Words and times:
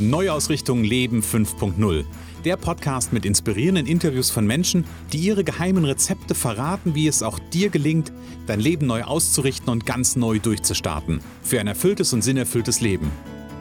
Neuausrichtung 0.00 0.82
Leben 0.82 1.20
5.0. 1.20 2.04
Der 2.46 2.56
Podcast 2.56 3.12
mit 3.12 3.26
inspirierenden 3.26 3.86
Interviews 3.86 4.30
von 4.30 4.46
Menschen, 4.46 4.86
die 5.12 5.18
ihre 5.18 5.44
geheimen 5.44 5.84
Rezepte 5.84 6.34
verraten, 6.34 6.94
wie 6.94 7.06
es 7.06 7.22
auch 7.22 7.38
dir 7.38 7.68
gelingt, 7.68 8.10
dein 8.46 8.60
Leben 8.60 8.86
neu 8.86 9.02
auszurichten 9.02 9.68
und 9.68 9.84
ganz 9.84 10.16
neu 10.16 10.38
durchzustarten. 10.38 11.20
Für 11.42 11.60
ein 11.60 11.66
erfülltes 11.66 12.14
und 12.14 12.22
sinnerfülltes 12.22 12.80
Leben. 12.80 13.10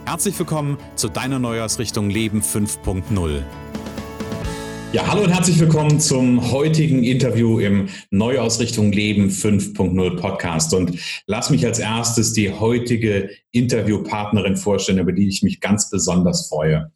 Herzlich 0.05 0.39
willkommen 0.39 0.77
zu 0.95 1.09
deiner 1.09 1.39
Neuausrichtung 1.39 2.09
Leben 2.09 2.41
5.0. 2.41 3.43
Ja, 4.91 5.05
hallo 5.05 5.21
und 5.21 5.29
herzlich 5.29 5.59
willkommen 5.59 5.99
zum 5.99 6.51
heutigen 6.51 7.03
Interview 7.03 7.59
im 7.59 7.89
Neuausrichtung 8.09 8.91
Leben 8.91 9.29
5.0 9.29 10.15
Podcast. 10.15 10.73
Und 10.73 10.97
lass 11.27 11.51
mich 11.51 11.63
als 11.63 11.77
erstes 11.77 12.33
die 12.33 12.51
heutige 12.51 13.29
Interviewpartnerin 13.51 14.57
vorstellen, 14.57 14.99
über 14.99 15.11
die 15.11 15.27
ich 15.27 15.41
mich 15.41 15.59
ganz 15.59 15.89
besonders 15.89 16.47
freue. 16.47 16.91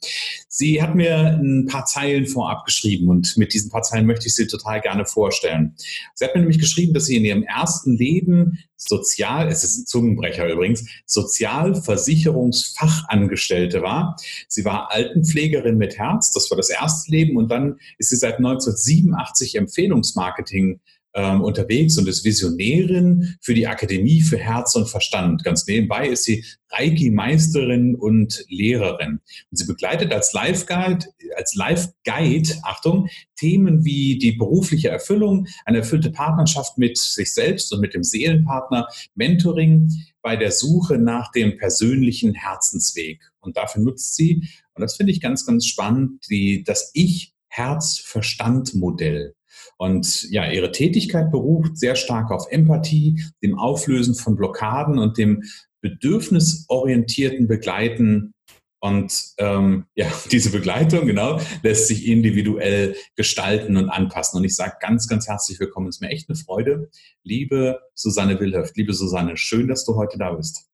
Sie 0.48 0.84
hat 0.84 0.94
mir 0.94 1.18
ein 1.18 1.66
paar 1.66 1.86
Zeilen 1.86 2.28
vorab 2.28 2.66
geschrieben 2.66 3.10
und 3.10 3.36
mit 3.38 3.54
diesen 3.54 3.72
paar 3.72 3.82
Zeilen 3.82 4.06
möchte 4.06 4.28
ich 4.28 4.36
sie 4.36 4.46
total 4.46 4.82
gerne 4.82 5.06
vorstellen. 5.06 5.74
Sie 6.14 6.26
hat 6.26 6.36
mir 6.36 6.42
nämlich 6.42 6.60
geschrieben, 6.60 6.94
dass 6.94 7.06
sie 7.06 7.18
in 7.18 7.26
ihrem 7.26 7.42
ersten 7.44 7.98
Leben 7.98 8.60
Sozial, 8.76 9.48
es 9.48 9.64
ist 9.64 9.78
ein 9.78 9.86
Zungenbrecher 9.86 10.52
übrigens, 10.52 10.86
Sozialversicherungsfachangestellte 11.06 13.82
war. 13.82 14.18
Sie 14.48 14.66
war 14.66 14.92
Altenpflegerin 14.92 15.78
mit 15.78 15.98
Herz, 15.98 16.32
das 16.32 16.52
war 16.52 16.58
das 16.58 16.70
erste 16.70 17.10
Leben 17.12 17.38
und 17.38 17.50
dann 17.50 17.78
ist 17.98 18.10
sie 18.10 18.18
seit 18.18 18.38
1987 18.38 19.56
Empfehlungsmarketing 19.56 20.82
ähm, 21.14 21.42
unterwegs 21.42 21.98
und 21.98 22.08
ist 22.08 22.26
Visionärin 22.26 23.36
für 23.42 23.54
die 23.54 23.68
Akademie 23.68 24.22
für 24.22 24.38
Herz 24.38 24.76
und 24.76 24.90
Verstand. 24.90 25.44
Ganz 25.44 25.68
nebenbei 25.68 26.08
ist 26.08 26.24
sie 26.24 26.44
Reiki-Meisterin 26.72 27.96
und 27.96 28.46
Lehrerin. 28.50 29.20
Und 29.52 29.58
sie 29.58 29.66
begleitet 29.66 30.12
als 30.12 30.34
Live-Guide, 30.34 31.06
als 31.38 31.54
Live-Guide, 31.56 32.50
Achtung, 32.64 33.08
Themen 33.36 33.86
wie 33.86 34.18
die 34.18 34.32
berufliche 34.32 34.90
Erfüllung, 34.90 35.48
eine 35.66 35.80
erfüllte 35.80 36.12
Partnerschaft 36.12 36.78
mit 36.78 36.98
sich 36.98 37.34
selbst 37.34 37.74
und 37.74 37.82
mit 37.82 37.94
dem 37.94 38.04
Seelenpartner, 38.04 38.88
Mentoring 39.16 39.92
bei 40.22 40.36
der 40.36 40.52
Suche 40.52 40.98
nach 40.98 41.32
dem 41.32 41.58
persönlichen 41.58 42.34
Herzensweg. 42.34 43.22
Und 43.40 43.58
dafür 43.58 43.84
nutzt 43.84 44.16
sie, 44.16 44.48
und 44.74 44.82
das 44.82 44.96
finde 44.96 45.12
ich 45.12 45.22
ganz, 45.22 45.46
ganz 45.46 45.68
spannend, 45.68 46.26
die, 46.30 46.64
das 46.64 46.90
Ich-Herz-Verstand-Modell. 46.94 49.36
Und 49.78 50.30
ja, 50.32 50.52
ihre 50.52 50.72
Tätigkeit 50.72 51.32
beruht 51.32 51.78
sehr 51.78 51.96
stark 51.96 52.32
auf 52.32 52.48
Empathie, 52.50 53.24
dem 53.42 53.58
Auflösen 53.58 54.16
von 54.16 54.36
Blockaden 54.36 55.00
und 55.00 55.18
dem 55.18 55.44
bedürfnisorientierten 55.82 57.48
Begleiten. 57.48 58.34
Und 58.80 59.14
ähm, 59.38 59.86
ja, 59.96 60.08
diese 60.32 60.52
Begleitung, 60.52 61.06
genau, 61.06 61.40
lässt 61.62 61.88
sich 61.88 62.08
individuell 62.08 62.96
gestalten 63.16 63.78
und 63.78 63.90
anpassen. 63.90 64.38
Und 64.38 64.44
ich 64.44 64.56
sage 64.56 64.76
ganz, 64.80 65.08
ganz 65.08 65.28
herzlich 65.28 65.60
willkommen. 65.60 65.88
Es 65.88 65.98
ist 65.98 66.02
mir 66.02 66.10
echt 66.10 66.30
eine 66.30 66.38
Freude. 66.38 66.90
Liebe 67.24 67.80
Susanne 67.96 68.40
Wilhöft, 68.40 68.76
liebe 68.76 68.94
Susanne, 68.94 69.38
schön, 69.38 69.68
dass 69.68 69.86
du 69.86 69.96
heute 69.96 70.18
da 70.18 70.34
bist. 70.34 70.73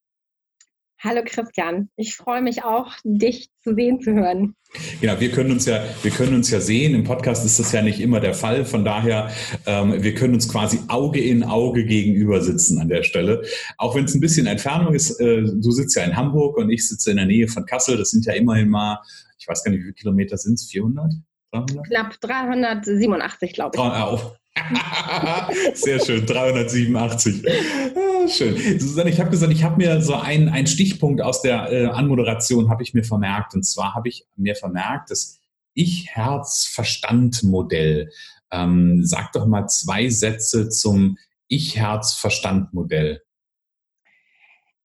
Hallo 1.02 1.22
Christian, 1.24 1.88
ich 1.96 2.14
freue 2.14 2.42
mich 2.42 2.62
auch, 2.62 2.92
dich 3.04 3.48
zu 3.62 3.74
sehen, 3.74 4.02
zu 4.02 4.12
hören. 4.12 4.54
Genau, 5.00 5.18
wir 5.18 5.30
können 5.30 5.50
uns 5.50 5.64
ja, 5.64 5.82
wir 6.02 6.10
können 6.10 6.34
uns 6.34 6.50
ja 6.50 6.60
sehen. 6.60 6.94
Im 6.94 7.04
Podcast 7.04 7.46
ist 7.46 7.58
das 7.58 7.72
ja 7.72 7.80
nicht 7.80 8.00
immer 8.00 8.20
der 8.20 8.34
Fall. 8.34 8.66
Von 8.66 8.84
daher, 8.84 9.30
ähm, 9.64 10.02
wir 10.02 10.14
können 10.14 10.34
uns 10.34 10.46
quasi 10.46 10.78
Auge 10.88 11.18
in 11.18 11.42
Auge 11.42 11.86
gegenüber 11.86 12.42
sitzen 12.42 12.78
an 12.82 12.88
der 12.88 13.02
Stelle. 13.02 13.42
Auch 13.78 13.94
wenn 13.94 14.04
es 14.04 14.14
ein 14.14 14.20
bisschen 14.20 14.46
Entfernung 14.46 14.92
ist. 14.92 15.18
Äh, 15.20 15.42
du 15.42 15.70
sitzt 15.70 15.96
ja 15.96 16.04
in 16.04 16.16
Hamburg 16.16 16.58
und 16.58 16.68
ich 16.68 16.86
sitze 16.86 17.12
in 17.12 17.16
der 17.16 17.24
Nähe 17.24 17.48
von 17.48 17.64
Kassel. 17.64 17.96
Das 17.96 18.10
sind 18.10 18.26
ja 18.26 18.34
immerhin 18.34 18.68
mal, 18.68 19.00
ich 19.38 19.48
weiß 19.48 19.64
gar 19.64 19.70
nicht, 19.70 19.80
wie 19.80 19.84
viele 19.84 19.94
Kilometer 19.94 20.36
sind 20.36 20.54
es? 20.54 20.66
400? 20.66 21.14
300? 21.52 21.86
Knapp 21.86 22.20
387, 22.20 23.54
glaube 23.54 23.74
ich. 23.74 23.82
Oh, 23.82 24.32
Sehr 25.74 26.00
schön, 26.00 26.24
387. 26.26 27.46
Ah, 27.46 28.28
schön. 28.28 28.78
Susanne, 28.78 29.08
ich 29.10 29.18
habe 29.20 29.30
gesagt, 29.30 29.52
ich 29.52 29.64
habe 29.64 29.76
mir 29.76 30.00
so 30.00 30.14
einen, 30.14 30.48
einen 30.48 30.66
Stichpunkt 30.66 31.20
aus 31.22 31.42
der 31.42 31.70
äh, 31.72 31.86
Anmoderation 31.86 32.70
habe 32.70 32.82
ich 32.82 32.94
mir 32.94 33.04
vermerkt. 33.04 33.54
Und 33.54 33.64
zwar 33.64 33.94
habe 33.94 34.08
ich 34.08 34.26
mir 34.36 34.54
vermerkt, 34.54 35.10
das 35.10 35.38
Ich-Herz-Verstand-Modell. 35.74 38.10
Ähm, 38.52 39.04
sag 39.04 39.30
doch 39.32 39.46
mal 39.46 39.68
zwei 39.68 40.08
Sätze 40.08 40.68
zum 40.68 41.18
Ich-Herz-Verstand-Modell. 41.48 43.22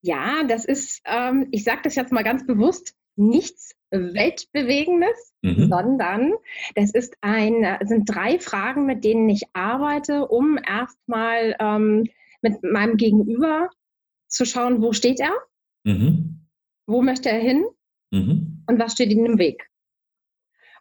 Ja, 0.02 0.44
das 0.48 0.66
ist, 0.66 1.02
ähm, 1.06 1.48
ich 1.52 1.64
sage 1.64 1.82
das 1.84 1.96
jetzt 1.96 2.12
mal 2.12 2.24
ganz 2.24 2.46
bewusst, 2.46 2.94
nichts 3.16 3.75
Weltbewegendes, 3.92 5.34
mhm. 5.42 5.70
sondern 5.70 6.34
das 6.76 6.92
ist 6.92 7.16
ein, 7.22 7.78
sind 7.86 8.06
drei 8.06 8.40
Fragen, 8.40 8.86
mit 8.86 9.04
denen 9.04 9.30
ich 9.30 9.44
arbeite, 9.54 10.28
um 10.28 10.58
erstmal 10.58 11.56
ähm, 11.60 12.06
mit 12.42 12.64
meinem 12.64 12.98
Gegenüber 12.98 13.70
zu 14.28 14.46
schauen, 14.46 14.82
wo 14.82 14.94
steht 14.94 15.20
er, 15.20 15.34
mhm. 15.84 16.48
wo 16.88 17.02
möchte 17.02 17.30
er 17.30 17.40
hin 17.40 17.66
mhm. 18.12 18.64
und 18.68 18.80
was 18.80 18.94
steht 18.94 19.12
ihm 19.12 19.26
im 19.26 19.38
Weg. 19.38 19.70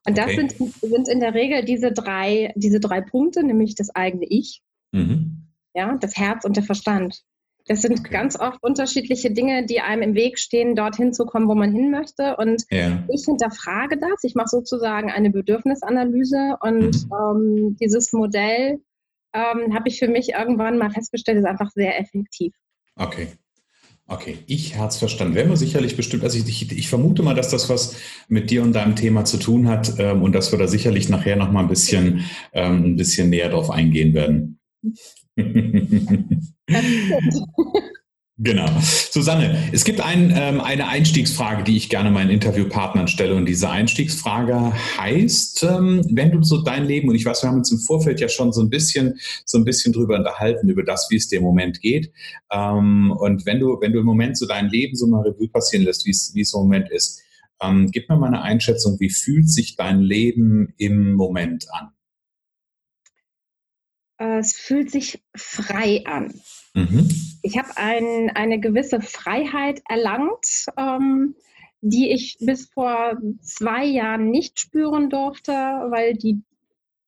Und 0.06 0.19
okay. 0.19 0.37
das 0.37 0.56
sind, 0.56 0.75
sind 0.81 1.09
in 1.09 1.20
der 1.20 1.34
Regel 1.34 1.64
diese 1.64 1.93
drei, 1.93 2.53
diese 2.56 2.81
drei 2.81 3.00
Punkte, 3.00 3.43
nämlich 3.43 3.75
das 3.75 3.91
eigene 3.91 4.26
Ich, 4.26 4.62
mhm. 4.93 5.48
ja, 5.75 5.97
das 5.97 6.16
Herz 6.16 6.44
und 6.44 6.56
der 6.56 6.64
Verstand. 6.64 7.22
Das 7.66 7.80
sind 7.80 8.00
okay. 8.00 8.10
ganz 8.10 8.38
oft 8.38 8.62
unterschiedliche 8.62 9.30
Dinge, 9.30 9.64
die 9.64 9.80
einem 9.80 10.02
im 10.02 10.14
Weg 10.14 10.38
stehen, 10.38 10.76
dorthin 10.76 11.12
zu 11.12 11.25
kommen, 11.25 11.48
wo 11.48 11.54
man 11.54 11.72
hin 11.72 11.91
möchte. 11.91 12.36
Und 12.36 12.64
ja. 12.70 13.02
ich 13.08 13.25
hinterfrage 13.25 13.98
das. 13.98 14.22
Ich 14.22 14.34
mache 14.34 14.48
sozusagen 14.48 15.10
eine 15.10 15.30
Bedürfnisanalyse 15.30 16.56
und 16.60 17.06
mhm. 17.06 17.12
ähm, 17.12 17.76
dieses 17.80 18.12
Modell 18.12 18.80
ähm, 19.32 19.75
habe 19.75 19.88
ich 19.88 19.98
für 19.98 20.08
mich 20.08 20.30
irgendwann 20.30 20.78
mal 20.78 20.91
festgestellt, 20.91 21.38
ist 21.38 21.47
einfach 21.47 21.70
sehr 21.70 21.98
effektiv. 21.98 22.54
Okay. 22.97 23.28
Okay, 24.06 24.36
ich 24.46 24.75
Herzverstand. 24.75 25.34
Werden 25.34 25.48
wir 25.48 25.56
sicherlich 25.56 25.96
bestimmt, 25.96 26.25
also 26.25 26.36
ich, 26.36 26.46
ich, 26.46 26.70
ich, 26.70 26.88
vermute 26.91 27.22
mal, 27.22 27.34
dass 27.34 27.48
das 27.48 27.70
was 27.70 27.96
mit 28.28 28.50
dir 28.50 28.62
und 28.62 28.75
deinem 28.75 28.96
Thema 28.96 29.25
zu 29.25 29.38
tun 29.38 29.66
hat 29.66 29.98
ähm, 29.98 30.22
und 30.22 30.34
dass 30.34 30.52
wir 30.52 30.58
da 30.58 30.69
sicherlich 30.69 31.08
nachher 31.08 31.36
noch 31.36 31.50
mal 31.50 31.60
ein 31.60 31.69
bisschen, 31.69 32.25
ähm, 32.52 32.84
ein 32.84 32.96
bisschen 32.96 33.31
näher 33.31 33.48
drauf 33.48 33.70
eingehen 33.70 34.12
werden. 34.12 34.58
Genau. 38.37 38.67
Susanne, 38.81 39.56
es 39.71 39.84
gibt 39.84 40.00
ein, 40.00 40.33
ähm, 40.37 40.61
eine 40.61 40.89
Einstiegsfrage, 40.89 41.62
die 41.62 41.77
ich 41.77 41.89
gerne 41.89 42.11
meinen 42.11 42.31
Interviewpartnern 42.31 43.06
stelle. 43.06 43.37
Und 43.37 43.47
diese 43.47 43.71
Einstiegsfrage 43.71 44.73
heißt, 44.99 45.62
ähm, 45.62 46.05
wenn 46.11 46.33
du 46.33 46.43
so 46.43 46.61
dein 46.61 46.84
Leben, 46.84 47.09
und 47.09 47.15
ich 47.15 47.25
weiß, 47.25 47.44
wir 47.44 47.50
haben 47.50 47.59
uns 47.59 47.71
im 47.71 47.78
Vorfeld 47.78 48.19
ja 48.19 48.28
schon 48.28 48.53
so 48.53 48.61
ein 48.61 48.71
bisschen, 48.71 49.21
so 49.44 49.56
ein 49.56 49.65
bisschen 49.65 49.93
drüber 49.93 50.17
unterhalten, 50.17 50.69
über 50.69 50.83
das, 50.83 51.06
wie 51.11 51.17
es 51.17 51.28
dir 51.28 51.39
im 51.39 51.44
Moment 51.44 51.81
geht. 51.81 52.11
Ähm, 52.50 53.15
und 53.17 53.47
wenn 53.47 53.61
du, 53.61 53.78
wenn 53.81 53.93
du 53.93 54.00
im 54.00 54.06
Moment 54.06 54.37
so 54.37 54.47
dein 54.47 54.69
Leben 54.69 54.97
so 54.97 55.06
mal 55.06 55.23
Revue 55.23 55.49
passieren 55.49 55.84
lässt, 55.84 56.05
wie 56.05 56.11
es, 56.11 56.33
wie 56.34 56.41
es 56.41 56.53
im 56.55 56.61
Moment 56.61 56.91
ist, 56.91 57.23
ähm, 57.62 57.93
gib 57.93 58.09
mir 58.09 58.17
mal 58.17 58.27
eine 58.27 58.43
Einschätzung, 58.43 58.99
wie 58.99 59.11
fühlt 59.11 59.49
sich 59.49 59.77
dein 59.77 60.00
Leben 60.00 60.75
im 60.77 61.12
Moment 61.12 61.73
an? 61.73 61.91
Äh, 64.19 64.38
es 64.38 64.56
fühlt 64.56 64.91
sich 64.91 65.22
frei 65.34 66.02
an. 66.06 66.34
Mhm. 66.75 67.08
Ich 67.42 67.58
habe 67.58 67.76
ein, 67.76 68.30
eine 68.34 68.58
gewisse 68.58 69.00
Freiheit 69.00 69.82
erlangt, 69.88 70.66
ähm, 70.76 71.34
die 71.80 72.10
ich 72.10 72.38
bis 72.41 72.70
vor 72.70 73.19
zwei 73.42 73.84
Jahren 73.84 74.30
nicht 74.30 74.58
spüren 74.58 75.10
durfte, 75.10 75.52
weil 75.52 76.14
die 76.14 76.42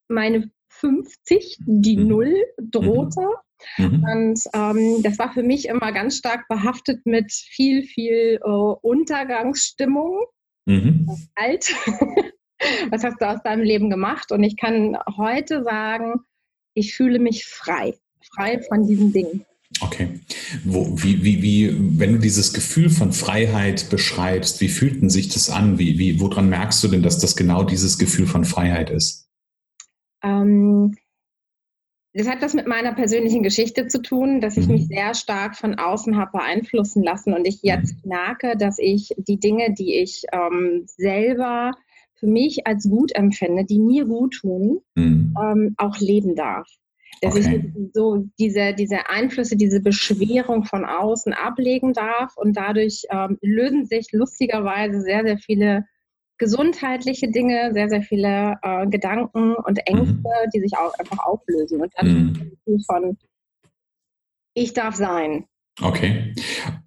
meine 0.08 0.50
50, 0.68 1.58
die 1.64 1.96
mhm. 1.96 2.08
Null 2.08 2.44
drohte. 2.58 3.26
Mhm. 3.78 4.04
Und 4.04 4.40
ähm, 4.52 5.02
das 5.02 5.18
war 5.18 5.32
für 5.32 5.42
mich 5.42 5.68
immer 5.68 5.92
ganz 5.92 6.18
stark 6.18 6.46
behaftet 6.48 7.06
mit 7.06 7.32
viel, 7.32 7.82
viel 7.82 8.38
äh, 8.42 8.48
Untergangsstimmung. 8.48 10.20
Mhm. 10.66 11.08
Alt. 11.34 11.74
Was 12.90 13.04
hast 13.04 13.20
du 13.20 13.28
aus 13.28 13.42
deinem 13.42 13.62
Leben 13.62 13.90
gemacht? 13.90 14.32
Und 14.32 14.42
ich 14.42 14.56
kann 14.56 14.98
heute 15.16 15.62
sagen, 15.62 16.20
ich 16.76 16.94
fühle 16.94 17.18
mich 17.18 17.46
frei, 17.46 17.94
frei 18.34 18.60
von 18.68 18.86
diesen 18.86 19.12
Dingen. 19.12 19.44
Okay. 19.80 20.20
Wo, 20.64 20.86
wie, 21.02 21.24
wie, 21.24 21.42
wie, 21.42 21.98
wenn 21.98 22.12
du 22.12 22.18
dieses 22.18 22.52
Gefühl 22.52 22.88
von 22.88 23.12
Freiheit 23.12 23.90
beschreibst, 23.90 24.60
wie 24.60 24.68
fühlt 24.68 25.02
denn 25.02 25.10
sich 25.10 25.28
das 25.28 25.50
an? 25.50 25.78
Wie, 25.78 25.98
wie, 25.98 26.20
woran 26.20 26.48
merkst 26.48 26.84
du 26.84 26.88
denn, 26.88 27.02
dass 27.02 27.18
das 27.18 27.34
genau 27.34 27.64
dieses 27.64 27.98
Gefühl 27.98 28.26
von 28.26 28.44
Freiheit 28.44 28.90
ist? 28.90 29.28
Ähm, 30.22 30.96
das 32.12 32.28
hat 32.28 32.42
das 32.42 32.54
mit 32.54 32.66
meiner 32.66 32.94
persönlichen 32.94 33.42
Geschichte 33.42 33.88
zu 33.88 34.00
tun, 34.00 34.40
dass 34.40 34.56
ich 34.56 34.66
mhm. 34.66 34.74
mich 34.74 34.86
sehr 34.86 35.14
stark 35.14 35.56
von 35.56 35.74
außen 35.74 36.16
habe 36.16 36.38
beeinflussen 36.38 37.02
lassen 37.02 37.34
und 37.34 37.46
ich 37.46 37.62
jetzt 37.62 38.04
mhm. 38.04 38.10
merke, 38.10 38.56
dass 38.56 38.78
ich 38.78 39.14
die 39.16 39.40
Dinge, 39.40 39.74
die 39.74 39.96
ich 39.96 40.24
ähm, 40.32 40.84
selber 40.86 41.72
für 42.18 42.26
mich 42.26 42.66
als 42.66 42.88
gut 42.88 43.14
empfinde, 43.14 43.64
die 43.64 43.78
mir 43.78 44.04
gut 44.04 44.34
tun, 44.40 44.80
mhm. 44.94 45.34
ähm, 45.40 45.74
auch 45.76 45.98
leben 45.98 46.34
darf. 46.34 46.68
dass 47.22 47.34
okay. 47.34 47.72
ich 47.74 47.90
so 47.94 48.26
diese, 48.38 48.74
diese 48.74 49.08
Einflüsse, 49.08 49.56
diese 49.56 49.80
Beschwerung 49.80 50.64
von 50.64 50.84
außen 50.84 51.32
ablegen 51.32 51.92
darf 51.92 52.36
und 52.36 52.56
dadurch 52.56 53.04
ähm, 53.10 53.38
lösen 53.42 53.86
sich 53.86 54.08
lustigerweise 54.12 55.00
sehr, 55.00 55.22
sehr 55.24 55.38
viele 55.38 55.84
gesundheitliche 56.38 57.30
Dinge, 57.30 57.70
sehr, 57.72 57.88
sehr 57.88 58.02
viele 58.02 58.58
äh, 58.62 58.86
Gedanken 58.86 59.54
und 59.54 59.78
Ängste, 59.86 60.14
mhm. 60.14 60.50
die 60.54 60.60
sich 60.60 60.76
auch 60.76 60.92
einfach 60.98 61.24
auflösen. 61.24 61.80
Und 61.80 61.92
dann 61.96 62.50
mhm. 62.66 62.80
von 62.80 63.16
ich 64.54 64.72
darf 64.72 64.94
sein. 64.94 65.44
Okay. 65.82 66.34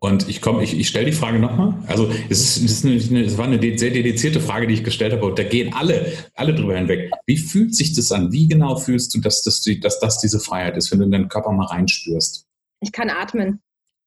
Und 0.02 0.30
ich 0.30 0.42
komme, 0.42 0.64
ich, 0.64 0.78
ich 0.80 0.88
stelle 0.88 1.08
die 1.08 1.12
Frage 1.12 1.40
nochmal. 1.40 1.76
Also 1.88 2.10
es, 2.30 2.58
ist, 2.58 2.64
es, 2.64 2.86
ist 2.86 3.12
eine, 3.12 3.24
es 3.24 3.38
war 3.38 3.46
eine 3.46 3.60
sehr 3.78 3.92
dedizierte 3.92 4.40
Frage, 4.40 4.66
die 4.66 4.76
ich 4.76 4.84
gestellt 4.84 5.12
habe, 5.12 5.26
und 5.26 5.38
da 5.38 5.44
gehen 5.44 5.74
alle, 5.74 6.14
alle 6.36 6.56
drüber 6.56 6.78
hinweg. 6.78 7.12
Wie 7.26 7.38
fühlt 7.38 7.76
sich 7.76 7.94
das 7.94 8.12
an? 8.12 8.32
Wie 8.32 8.48
genau 8.48 8.78
fühlst 8.78 9.14
du, 9.14 9.20
dass 9.20 9.44
das, 9.44 9.62
dass 9.82 10.00
das 10.00 10.20
diese 10.20 10.40
Freiheit 10.40 10.78
ist, 10.78 10.92
wenn 10.92 11.00
du 11.00 11.06
in 11.06 11.12
deinen 11.12 11.28
Körper 11.28 11.52
mal 11.52 11.66
reinspürst? 11.66 12.46
Ich 12.82 12.92
kann 12.94 13.10
atmen. 13.10 13.60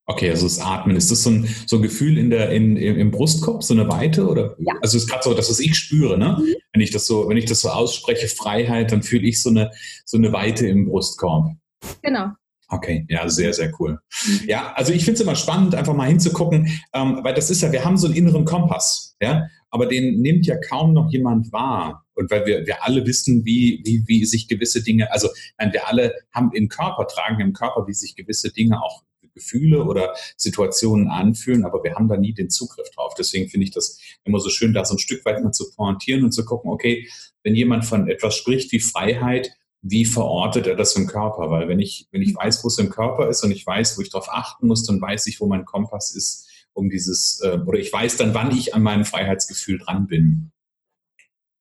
Okay, 0.06 0.30
also 0.30 0.46
das 0.46 0.58
Atmen. 0.58 0.96
Ist 0.96 1.10
das 1.10 1.22
so 1.22 1.30
ein, 1.30 1.48
so 1.66 1.76
ein 1.76 1.82
Gefühl 1.82 2.18
in 2.18 2.30
der, 2.30 2.50
in, 2.50 2.76
im 2.76 3.10
Brustkorb, 3.12 3.62
so 3.62 3.72
eine 3.72 3.88
Weite? 3.88 4.26
Oder? 4.26 4.56
Ja. 4.58 4.74
Also 4.82 4.96
es 4.96 5.04
ist 5.04 5.10
gerade 5.10 5.22
so, 5.22 5.32
dass 5.32 5.48
es 5.48 5.60
ich 5.60 5.76
spüre, 5.76 6.18
ne? 6.18 6.38
Mhm. 6.40 6.54
Wenn 6.72 6.80
ich 6.80 6.90
das 6.90 7.06
so, 7.06 7.28
wenn 7.28 7.36
ich 7.36 7.44
das 7.44 7.60
so 7.60 7.68
ausspreche, 7.68 8.26
Freiheit, 8.26 8.90
dann 8.90 9.02
fühle 9.02 9.28
ich 9.28 9.40
so 9.40 9.50
eine, 9.50 9.70
so 10.04 10.16
eine 10.16 10.32
Weite 10.32 10.66
im 10.66 10.86
Brustkorb. 10.86 11.54
Genau. 12.02 12.32
Okay, 12.72 13.04
ja, 13.10 13.28
sehr, 13.28 13.52
sehr 13.52 13.70
cool. 13.78 13.98
Mhm. 14.24 14.40
Ja, 14.46 14.72
also 14.72 14.94
ich 14.94 15.04
finde 15.04 15.16
es 15.16 15.20
immer 15.20 15.36
spannend, 15.36 15.74
einfach 15.74 15.92
mal 15.92 16.08
hinzugucken, 16.08 16.68
ähm, 16.94 17.20
weil 17.22 17.34
das 17.34 17.50
ist 17.50 17.60
ja, 17.60 17.70
wir 17.70 17.84
haben 17.84 17.98
so 17.98 18.06
einen 18.06 18.16
inneren 18.16 18.46
Kompass, 18.46 19.14
ja, 19.20 19.46
aber 19.68 19.84
den 19.84 20.22
nimmt 20.22 20.46
ja 20.46 20.56
kaum 20.56 20.94
noch 20.94 21.12
jemand 21.12 21.52
wahr. 21.52 22.06
Und 22.14 22.30
weil 22.30 22.46
wir, 22.46 22.66
wir 22.66 22.82
alle 22.82 23.06
wissen, 23.06 23.44
wie, 23.44 23.82
wie, 23.84 24.04
wie 24.06 24.24
sich 24.24 24.48
gewisse 24.48 24.82
Dinge, 24.82 25.12
also 25.12 25.28
nein, 25.58 25.74
wir 25.74 25.86
alle 25.86 26.14
haben 26.32 26.50
im 26.54 26.68
Körper, 26.68 27.06
tragen 27.06 27.40
im 27.40 27.52
Körper, 27.52 27.86
wie 27.86 27.92
sich 27.92 28.16
gewisse 28.16 28.50
Dinge 28.50 28.82
auch 28.82 29.02
Gefühle 29.34 29.84
oder 29.84 30.14
Situationen 30.36 31.08
anfühlen, 31.08 31.64
aber 31.64 31.82
wir 31.84 31.94
haben 31.94 32.08
da 32.08 32.16
nie 32.16 32.32
den 32.32 32.48
Zugriff 32.48 32.90
drauf. 32.90 33.14
Deswegen 33.18 33.48
finde 33.50 33.64
ich 33.64 33.70
das 33.70 33.98
immer 34.24 34.40
so 34.40 34.48
schön, 34.48 34.72
da 34.72 34.84
so 34.84 34.94
ein 34.94 34.98
Stück 34.98 35.24
weit 35.26 35.42
mal 35.42 35.52
zu 35.52 35.70
pointieren 35.74 36.24
und 36.24 36.32
zu 36.32 36.44
gucken, 36.44 36.70
okay, 36.70 37.08
wenn 37.42 37.54
jemand 37.54 37.84
von 37.84 38.08
etwas 38.08 38.34
spricht 38.34 38.72
wie 38.72 38.80
Freiheit, 38.80 39.50
wie 39.82 40.04
verortet 40.04 40.66
er 40.68 40.76
das 40.76 40.94
im 40.94 41.08
Körper? 41.08 41.50
Weil 41.50 41.68
wenn 41.68 41.80
ich, 41.80 42.08
wenn 42.12 42.22
ich 42.22 42.34
weiß, 42.34 42.62
wo 42.62 42.68
es 42.68 42.78
im 42.78 42.88
Körper 42.88 43.28
ist 43.28 43.42
und 43.42 43.50
ich 43.50 43.66
weiß, 43.66 43.98
wo 43.98 44.02
ich 44.02 44.10
darauf 44.10 44.28
achten 44.30 44.68
muss, 44.68 44.84
dann 44.86 45.00
weiß 45.00 45.26
ich, 45.26 45.40
wo 45.40 45.46
mein 45.46 45.64
Kompass 45.64 46.14
ist, 46.14 46.48
um 46.72 46.88
dieses, 46.88 47.40
äh, 47.40 47.58
oder 47.66 47.78
ich 47.78 47.92
weiß 47.92 48.16
dann, 48.16 48.32
wann 48.32 48.56
ich 48.56 48.74
an 48.74 48.82
meinem 48.82 49.04
Freiheitsgefühl 49.04 49.78
dran 49.78 50.06
bin. 50.06 50.52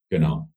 Genau. 0.09 0.50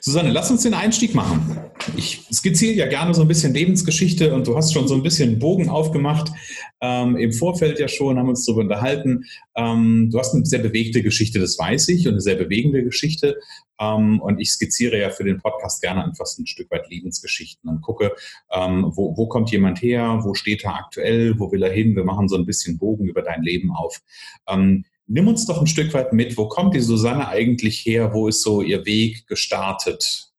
Susanne, 0.00 0.30
lass 0.30 0.50
uns 0.50 0.62
den 0.62 0.74
Einstieg 0.74 1.14
machen. 1.14 1.58
Ich 1.96 2.26
skizziere 2.32 2.74
ja 2.74 2.86
gerne 2.86 3.14
so 3.14 3.22
ein 3.22 3.28
bisschen 3.28 3.52
Lebensgeschichte 3.52 4.34
und 4.34 4.46
du 4.46 4.56
hast 4.56 4.72
schon 4.72 4.88
so 4.88 4.94
ein 4.94 5.02
bisschen 5.02 5.38
Bogen 5.38 5.68
aufgemacht. 5.68 6.30
Ähm, 6.80 7.16
Im 7.16 7.32
Vorfeld 7.32 7.78
ja 7.78 7.88
schon, 7.88 8.18
haben 8.18 8.26
wir 8.26 8.30
uns 8.30 8.46
darüber 8.46 8.62
unterhalten. 8.62 9.24
Ähm, 9.54 10.08
du 10.10 10.18
hast 10.18 10.34
eine 10.34 10.46
sehr 10.46 10.60
bewegte 10.60 11.02
Geschichte, 11.02 11.38
das 11.38 11.58
weiß 11.58 11.88
ich, 11.88 12.06
und 12.06 12.14
eine 12.14 12.20
sehr 12.20 12.36
bewegende 12.36 12.82
Geschichte. 12.82 13.36
Ähm, 13.78 14.20
und 14.20 14.40
ich 14.40 14.50
skizziere 14.50 14.98
ja 14.98 15.10
für 15.10 15.24
den 15.24 15.38
Podcast 15.38 15.82
gerne 15.82 16.04
einfach 16.04 16.26
so 16.26 16.42
ein 16.42 16.46
Stück 16.46 16.70
weit 16.70 16.88
Lebensgeschichten 16.88 17.68
und 17.68 17.82
gucke, 17.82 18.12
ähm, 18.52 18.92
wo, 18.94 19.16
wo 19.16 19.26
kommt 19.26 19.50
jemand 19.50 19.82
her, 19.82 20.20
wo 20.22 20.34
steht 20.34 20.64
er 20.64 20.76
aktuell, 20.76 21.38
wo 21.38 21.50
will 21.52 21.62
er 21.62 21.72
hin. 21.72 21.96
Wir 21.96 22.04
machen 22.04 22.28
so 22.28 22.36
ein 22.36 22.46
bisschen 22.46 22.78
Bogen 22.78 23.06
über 23.06 23.22
dein 23.22 23.42
Leben 23.42 23.70
auf. 23.72 24.00
Nimm 25.12 25.26
uns 25.26 25.44
doch 25.44 25.60
ein 25.60 25.66
Stück 25.66 25.92
weit 25.92 26.12
mit. 26.12 26.38
Wo 26.38 26.46
kommt 26.46 26.72
die 26.72 26.80
Susanne 26.80 27.26
eigentlich 27.26 27.84
her? 27.84 28.14
Wo 28.14 28.28
ist 28.28 28.42
so 28.42 28.62
ihr 28.62 28.86
Weg 28.86 29.26
gestartet? 29.26 30.30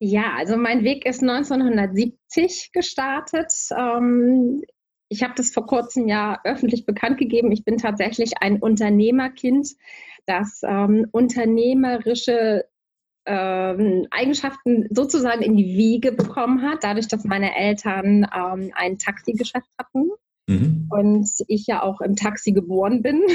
Ja, 0.00 0.34
also 0.36 0.56
mein 0.56 0.82
Weg 0.82 1.06
ist 1.06 1.22
1970 1.22 2.72
gestartet. 2.72 3.52
Ähm, 3.78 4.64
ich 5.08 5.22
habe 5.22 5.34
das 5.36 5.52
vor 5.52 5.66
kurzem 5.66 6.08
ja 6.08 6.40
öffentlich 6.42 6.84
bekannt 6.84 7.16
gegeben. 7.16 7.52
Ich 7.52 7.64
bin 7.64 7.78
tatsächlich 7.78 8.32
ein 8.40 8.58
Unternehmerkind, 8.60 9.68
das 10.26 10.62
ähm, 10.64 11.06
unternehmerische 11.12 12.64
ähm, 13.24 14.08
Eigenschaften 14.10 14.88
sozusagen 14.90 15.42
in 15.42 15.56
die 15.56 15.76
Wiege 15.76 16.10
bekommen 16.10 16.62
hat, 16.62 16.82
dadurch, 16.82 17.06
dass 17.06 17.22
meine 17.22 17.54
Eltern 17.54 18.24
ein 18.24 18.98
Taxigeschäft 18.98 19.70
hatten. 19.78 20.10
Mhm. 20.52 20.88
Und 20.90 21.28
ich 21.48 21.66
ja 21.66 21.82
auch 21.82 22.00
im 22.00 22.16
Taxi 22.16 22.52
geboren 22.52 23.02
bin. 23.02 23.22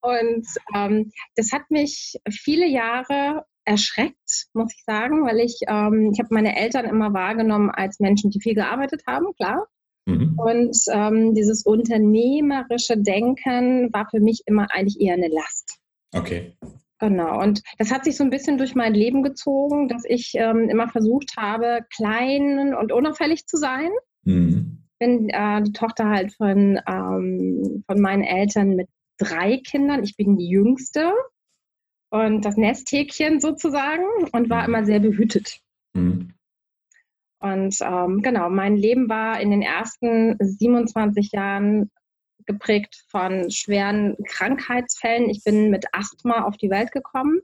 und 0.00 0.46
ähm, 0.74 1.12
das 1.36 1.52
hat 1.52 1.70
mich 1.70 2.16
viele 2.30 2.66
Jahre 2.66 3.44
erschreckt, 3.64 4.46
muss 4.54 4.74
ich 4.76 4.82
sagen, 4.84 5.24
weil 5.24 5.38
ich, 5.38 5.60
ähm, 5.68 6.10
ich 6.12 6.18
habe 6.18 6.34
meine 6.34 6.56
Eltern 6.56 6.86
immer 6.86 7.12
wahrgenommen 7.12 7.70
als 7.70 8.00
Menschen, 8.00 8.30
die 8.30 8.40
viel 8.40 8.54
gearbeitet 8.54 9.02
haben, 9.06 9.32
klar. 9.36 9.68
Mhm. 10.06 10.36
Und 10.36 10.76
ähm, 10.92 11.34
dieses 11.34 11.64
unternehmerische 11.64 12.98
Denken 12.98 13.92
war 13.92 14.08
für 14.10 14.20
mich 14.20 14.42
immer 14.46 14.66
eigentlich 14.70 15.00
eher 15.00 15.14
eine 15.14 15.28
Last. 15.28 15.78
Okay. 16.12 16.56
Genau, 17.02 17.42
und 17.42 17.62
das 17.78 17.90
hat 17.90 18.04
sich 18.04 18.16
so 18.16 18.22
ein 18.22 18.30
bisschen 18.30 18.58
durch 18.58 18.76
mein 18.76 18.94
Leben 18.94 19.24
gezogen, 19.24 19.88
dass 19.88 20.04
ich 20.04 20.34
ähm, 20.36 20.68
immer 20.68 20.88
versucht 20.88 21.36
habe, 21.36 21.80
klein 21.92 22.74
und 22.74 22.92
unauffällig 22.92 23.48
zu 23.48 23.56
sein. 23.56 23.90
Mhm. 24.22 24.84
Bin 25.00 25.28
äh, 25.28 25.62
die 25.64 25.72
Tochter 25.72 26.08
halt 26.08 26.32
von, 26.32 26.78
ähm, 26.86 27.82
von 27.88 28.00
meinen 28.00 28.22
Eltern 28.22 28.76
mit 28.76 28.88
drei 29.18 29.56
Kindern. 29.56 30.04
Ich 30.04 30.16
bin 30.16 30.36
die 30.36 30.48
Jüngste 30.48 31.12
und 32.10 32.44
das 32.44 32.56
Nesthäkchen 32.56 33.40
sozusagen 33.40 34.04
und 34.30 34.48
war 34.48 34.64
immer 34.64 34.84
sehr 34.84 35.00
behütet. 35.00 35.58
Mhm. 35.94 36.34
Und 37.40 37.76
ähm, 37.80 38.22
genau, 38.22 38.48
mein 38.48 38.76
Leben 38.76 39.08
war 39.08 39.40
in 39.40 39.50
den 39.50 39.62
ersten 39.62 40.36
27 40.38 41.32
Jahren 41.32 41.90
geprägt 42.46 43.04
von 43.08 43.50
schweren 43.50 44.16
Krankheitsfällen. 44.26 45.30
Ich 45.30 45.44
bin 45.44 45.70
mit 45.70 45.86
Asthma 45.92 46.44
auf 46.44 46.56
die 46.56 46.70
Welt 46.70 46.92
gekommen. 46.92 47.40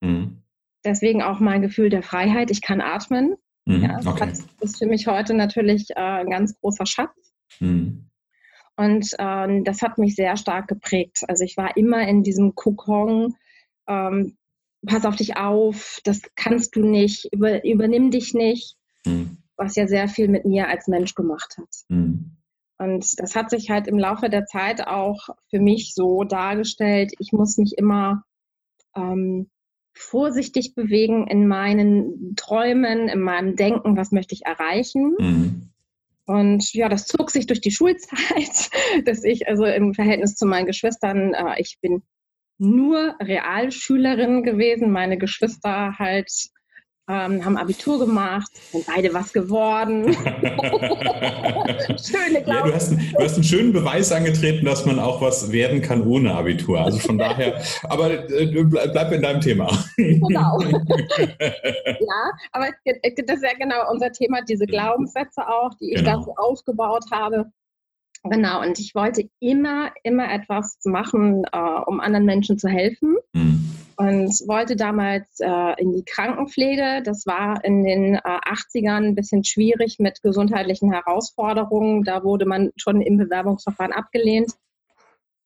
Mhm. 0.00 0.42
Deswegen 0.84 1.22
auch 1.22 1.40
mein 1.40 1.62
Gefühl 1.62 1.90
der 1.90 2.02
Freiheit. 2.02 2.50
Ich 2.50 2.62
kann 2.62 2.80
atmen. 2.80 3.36
Mhm. 3.66 3.82
Ja, 3.82 4.00
okay. 4.04 4.30
das 4.30 4.46
ist 4.60 4.78
für 4.78 4.86
mich 4.86 5.06
heute 5.06 5.34
natürlich 5.34 5.90
äh, 5.90 6.00
ein 6.00 6.30
ganz 6.30 6.58
großer 6.60 6.86
Schatz. 6.86 7.32
Mhm. 7.60 8.10
Und 8.76 9.10
ähm, 9.18 9.64
das 9.64 9.82
hat 9.82 9.98
mich 9.98 10.14
sehr 10.14 10.36
stark 10.36 10.68
geprägt. 10.68 11.24
Also 11.28 11.44
ich 11.44 11.56
war 11.56 11.76
immer 11.76 12.06
in 12.08 12.22
diesem 12.22 12.54
Kokon, 12.54 13.36
ähm, 13.86 14.38
pass 14.86 15.04
auf 15.04 15.16
dich 15.16 15.36
auf, 15.36 16.00
das 16.04 16.22
kannst 16.34 16.76
du 16.76 16.82
nicht, 16.82 17.28
über, 17.32 17.62
übernimm 17.64 18.10
dich 18.10 18.32
nicht, 18.32 18.76
mhm. 19.04 19.36
was 19.56 19.76
ja 19.76 19.86
sehr 19.86 20.08
viel 20.08 20.28
mit 20.28 20.46
mir 20.46 20.68
als 20.68 20.86
Mensch 20.86 21.14
gemacht 21.14 21.56
hat. 21.58 21.68
Mhm. 21.88 22.36
Und 22.80 23.20
das 23.20 23.36
hat 23.36 23.50
sich 23.50 23.68
halt 23.68 23.86
im 23.88 23.98
Laufe 23.98 24.30
der 24.30 24.46
Zeit 24.46 24.86
auch 24.86 25.28
für 25.50 25.60
mich 25.60 25.92
so 25.94 26.24
dargestellt, 26.24 27.12
ich 27.18 27.30
muss 27.30 27.58
mich 27.58 27.74
immer 27.76 28.24
ähm, 28.96 29.50
vorsichtig 29.92 30.74
bewegen 30.74 31.26
in 31.26 31.46
meinen 31.46 32.36
Träumen, 32.36 33.08
in 33.08 33.20
meinem 33.20 33.54
Denken, 33.54 33.98
was 33.98 34.12
möchte 34.12 34.34
ich 34.34 34.46
erreichen. 34.46 35.14
Mhm. 35.18 35.70
Und 36.24 36.72
ja, 36.72 36.88
das 36.88 37.04
zog 37.04 37.30
sich 37.30 37.44
durch 37.44 37.60
die 37.60 37.70
Schulzeit, 37.70 38.70
dass 39.04 39.24
ich 39.24 39.46
also 39.46 39.66
im 39.66 39.92
Verhältnis 39.92 40.36
zu 40.36 40.46
meinen 40.46 40.64
Geschwistern, 40.64 41.34
äh, 41.34 41.60
ich 41.60 41.80
bin 41.82 42.02
nur 42.56 43.14
Realschülerin 43.20 44.42
gewesen, 44.42 44.90
meine 44.90 45.18
Geschwister 45.18 45.98
halt 45.98 46.30
ähm, 47.10 47.44
haben 47.44 47.56
Abitur 47.56 47.98
gemacht, 47.98 48.50
sind 48.70 48.86
beide 48.86 49.12
was 49.12 49.32
geworden. 49.32 50.04
Schöne 51.98 52.46
ja, 52.46 52.62
du, 52.62 52.72
hast, 52.72 52.92
du 52.92 53.18
hast 53.18 53.34
einen 53.34 53.44
schönen 53.44 53.72
Beweis 53.72 54.12
angetreten, 54.12 54.64
dass 54.64 54.86
man 54.86 55.00
auch 55.00 55.20
was 55.20 55.50
werden 55.50 55.82
kann 55.82 56.06
ohne 56.06 56.32
Abitur. 56.34 56.80
Also 56.80 56.98
von 56.98 57.18
daher, 57.18 57.60
aber 57.84 58.10
äh, 58.30 58.64
bleib 58.64 59.12
in 59.12 59.22
deinem 59.22 59.40
Thema. 59.40 59.68
genau. 59.96 60.60
ja, 60.60 62.30
aber 62.52 62.68
das 62.84 63.36
ist 63.36 63.42
ja 63.42 63.54
genau 63.58 63.90
unser 63.90 64.12
Thema, 64.12 64.42
diese 64.42 64.66
Glaubenssätze 64.66 65.48
auch, 65.48 65.74
die 65.80 65.92
ich 65.92 66.04
genau. 66.04 66.18
da 66.18 66.22
so 66.22 66.34
aufgebaut 66.36 67.06
habe. 67.10 67.46
Genau, 68.22 68.60
und 68.60 68.78
ich 68.78 68.94
wollte 68.94 69.30
immer, 69.40 69.92
immer 70.02 70.30
etwas 70.30 70.78
machen, 70.84 71.44
äh, 71.52 71.58
um 71.86 72.00
anderen 72.00 72.26
Menschen 72.26 72.58
zu 72.58 72.68
helfen. 72.68 73.16
Mhm 73.32 73.79
und 74.00 74.30
wollte 74.48 74.76
damals 74.76 75.40
äh, 75.40 75.74
in 75.78 75.92
die 75.92 76.04
Krankenpflege. 76.06 77.02
Das 77.04 77.26
war 77.26 77.62
in 77.62 77.84
den 77.84 78.14
äh, 78.14 78.18
80ern 78.18 79.08
ein 79.08 79.14
bisschen 79.14 79.44
schwierig 79.44 79.98
mit 79.98 80.22
gesundheitlichen 80.22 80.90
Herausforderungen. 80.90 82.02
Da 82.04 82.24
wurde 82.24 82.46
man 82.46 82.70
schon 82.76 83.02
im 83.02 83.18
Bewerbungsverfahren 83.18 83.92
abgelehnt 83.92 84.52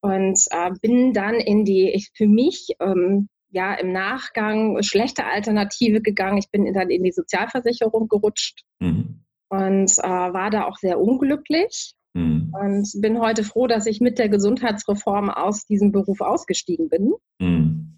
und 0.02 0.38
äh, 0.52 0.70
bin 0.80 1.12
dann 1.12 1.34
in 1.34 1.64
die, 1.64 1.90
ich, 1.90 2.12
für 2.14 2.28
mich, 2.28 2.68
ähm, 2.78 3.28
ja, 3.50 3.74
im 3.74 3.90
Nachgang 3.90 4.80
schlechte 4.84 5.24
Alternative 5.24 6.00
gegangen. 6.00 6.38
Ich 6.38 6.50
bin 6.52 6.72
dann 6.72 6.90
in 6.90 7.02
die 7.02 7.12
Sozialversicherung 7.12 8.06
gerutscht 8.06 8.60
mhm. 8.78 9.24
und 9.48 9.90
äh, 9.98 10.02
war 10.04 10.50
da 10.50 10.66
auch 10.66 10.76
sehr 10.76 11.00
unglücklich. 11.00 11.94
Mhm. 12.12 12.54
Und 12.54 13.02
bin 13.02 13.18
heute 13.18 13.42
froh, 13.42 13.66
dass 13.66 13.86
ich 13.86 14.00
mit 14.00 14.20
der 14.20 14.28
Gesundheitsreform 14.28 15.28
aus 15.28 15.66
diesem 15.66 15.90
Beruf 15.90 16.20
ausgestiegen 16.20 16.88
bin. 16.88 17.14
Mhm 17.40 17.93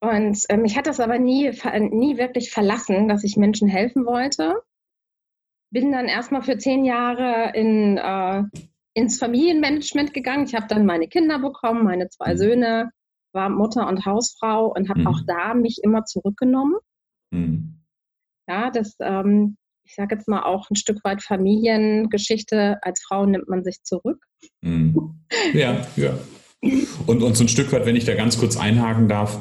Und 0.00 0.44
äh, 0.48 0.56
mich 0.56 0.76
hat 0.76 0.86
das 0.86 1.00
aber 1.00 1.18
nie, 1.18 1.50
nie 1.90 2.18
wirklich 2.18 2.50
verlassen, 2.50 3.08
dass 3.08 3.24
ich 3.24 3.36
Menschen 3.36 3.68
helfen 3.68 4.06
wollte. 4.06 4.62
Bin 5.70 5.92
dann 5.92 6.06
erstmal 6.06 6.42
für 6.42 6.56
zehn 6.56 6.84
Jahre 6.84 7.52
in, 7.54 7.98
äh, 7.98 8.44
ins 8.94 9.18
Familienmanagement 9.18 10.14
gegangen. 10.14 10.44
Ich 10.44 10.54
habe 10.54 10.66
dann 10.68 10.86
meine 10.86 11.08
Kinder 11.08 11.38
bekommen, 11.38 11.84
meine 11.84 12.08
zwei 12.08 12.34
mhm. 12.34 12.38
Söhne, 12.38 12.90
war 13.32 13.50
Mutter 13.50 13.86
und 13.88 14.06
Hausfrau 14.06 14.72
und 14.74 14.88
habe 14.88 15.00
mhm. 15.00 15.06
auch 15.08 15.20
da 15.26 15.54
mich 15.54 15.80
immer 15.82 16.04
zurückgenommen. 16.04 16.76
Mhm. 17.30 17.84
Ja, 18.48 18.70
das, 18.70 18.96
ähm, 19.00 19.56
ich 19.84 19.94
sage 19.94 20.14
jetzt 20.14 20.28
mal 20.28 20.44
auch 20.44 20.70
ein 20.70 20.76
Stück 20.76 21.04
weit 21.04 21.22
Familiengeschichte. 21.22 22.78
Als 22.82 23.02
Frau 23.02 23.26
nimmt 23.26 23.48
man 23.48 23.64
sich 23.64 23.82
zurück. 23.82 24.24
Mhm. 24.62 25.24
Ja, 25.52 25.86
ja. 25.96 26.18
Und, 27.06 27.22
und 27.22 27.36
so 27.36 27.44
ein 27.44 27.48
Stück 27.48 27.70
weit, 27.70 27.86
wenn 27.86 27.94
ich 27.94 28.04
da 28.04 28.16
ganz 28.16 28.36
kurz 28.36 28.56
einhaken 28.56 29.06
darf, 29.06 29.38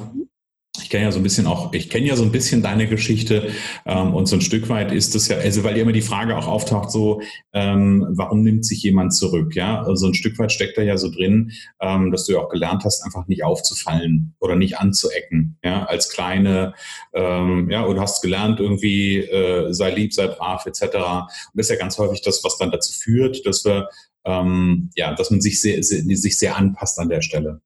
ich 0.87 0.91
kenne 0.91 1.03
ja 1.03 1.11
so 1.11 1.19
ein 1.19 1.23
bisschen 1.23 1.47
auch, 1.47 1.73
ich 1.73 1.89
kenne 1.89 2.07
ja 2.07 2.15
so 2.15 2.23
ein 2.23 2.31
bisschen 2.31 2.61
deine 2.61 2.87
Geschichte 2.87 3.49
ähm, 3.85 4.13
und 4.15 4.27
so 4.27 4.37
ein 4.37 4.41
Stück 4.41 4.69
weit 4.69 4.93
ist 4.93 5.15
es 5.15 5.27
ja, 5.27 5.35
also 5.35 5.65
weil 5.65 5.75
immer 5.75 5.91
die 5.91 6.01
Frage 6.01 6.37
auch 6.37 6.47
auftaucht, 6.47 6.91
so, 6.91 7.21
ähm, 7.51 8.07
warum 8.11 8.41
nimmt 8.41 8.65
sich 8.65 8.83
jemand 8.83 9.13
zurück? 9.13 9.53
Ja, 9.53 9.81
also 9.81 10.07
ein 10.07 10.13
Stück 10.13 10.39
weit 10.39 10.53
steckt 10.53 10.77
da 10.77 10.83
ja 10.83 10.97
so 10.97 11.11
drin, 11.11 11.51
ähm, 11.81 12.09
dass 12.09 12.23
du 12.23 12.31
ja 12.31 12.39
auch 12.39 12.47
gelernt 12.47 12.85
hast, 12.85 13.03
einfach 13.03 13.27
nicht 13.27 13.43
aufzufallen 13.43 14.33
oder 14.39 14.55
nicht 14.55 14.77
anzuecken, 14.77 15.57
ja, 15.61 15.83
als 15.83 16.07
kleine, 16.07 16.73
ähm, 17.13 17.69
ja, 17.69 17.85
oder 17.85 17.99
hast 17.99 18.21
gelernt 18.21 18.61
irgendwie, 18.61 19.17
äh, 19.17 19.73
sei 19.73 19.91
lieb, 19.91 20.13
sei 20.13 20.27
brav, 20.27 20.65
etc. 20.67 20.83
Und 20.83 21.27
das 21.53 21.65
ist 21.65 21.69
ja 21.69 21.75
ganz 21.75 21.97
häufig 21.97 22.21
das, 22.21 22.45
was 22.45 22.57
dann 22.57 22.71
dazu 22.71 22.93
führt, 22.93 23.45
dass 23.45 23.65
wir, 23.65 23.89
ähm, 24.23 24.89
ja, 24.95 25.13
dass 25.13 25.31
man 25.31 25.41
sich 25.41 25.59
sehr, 25.59 25.83
sehr, 25.83 26.01
sich 26.15 26.37
sehr 26.37 26.55
anpasst 26.55 26.97
an 26.97 27.09
der 27.09 27.21
Stelle 27.21 27.59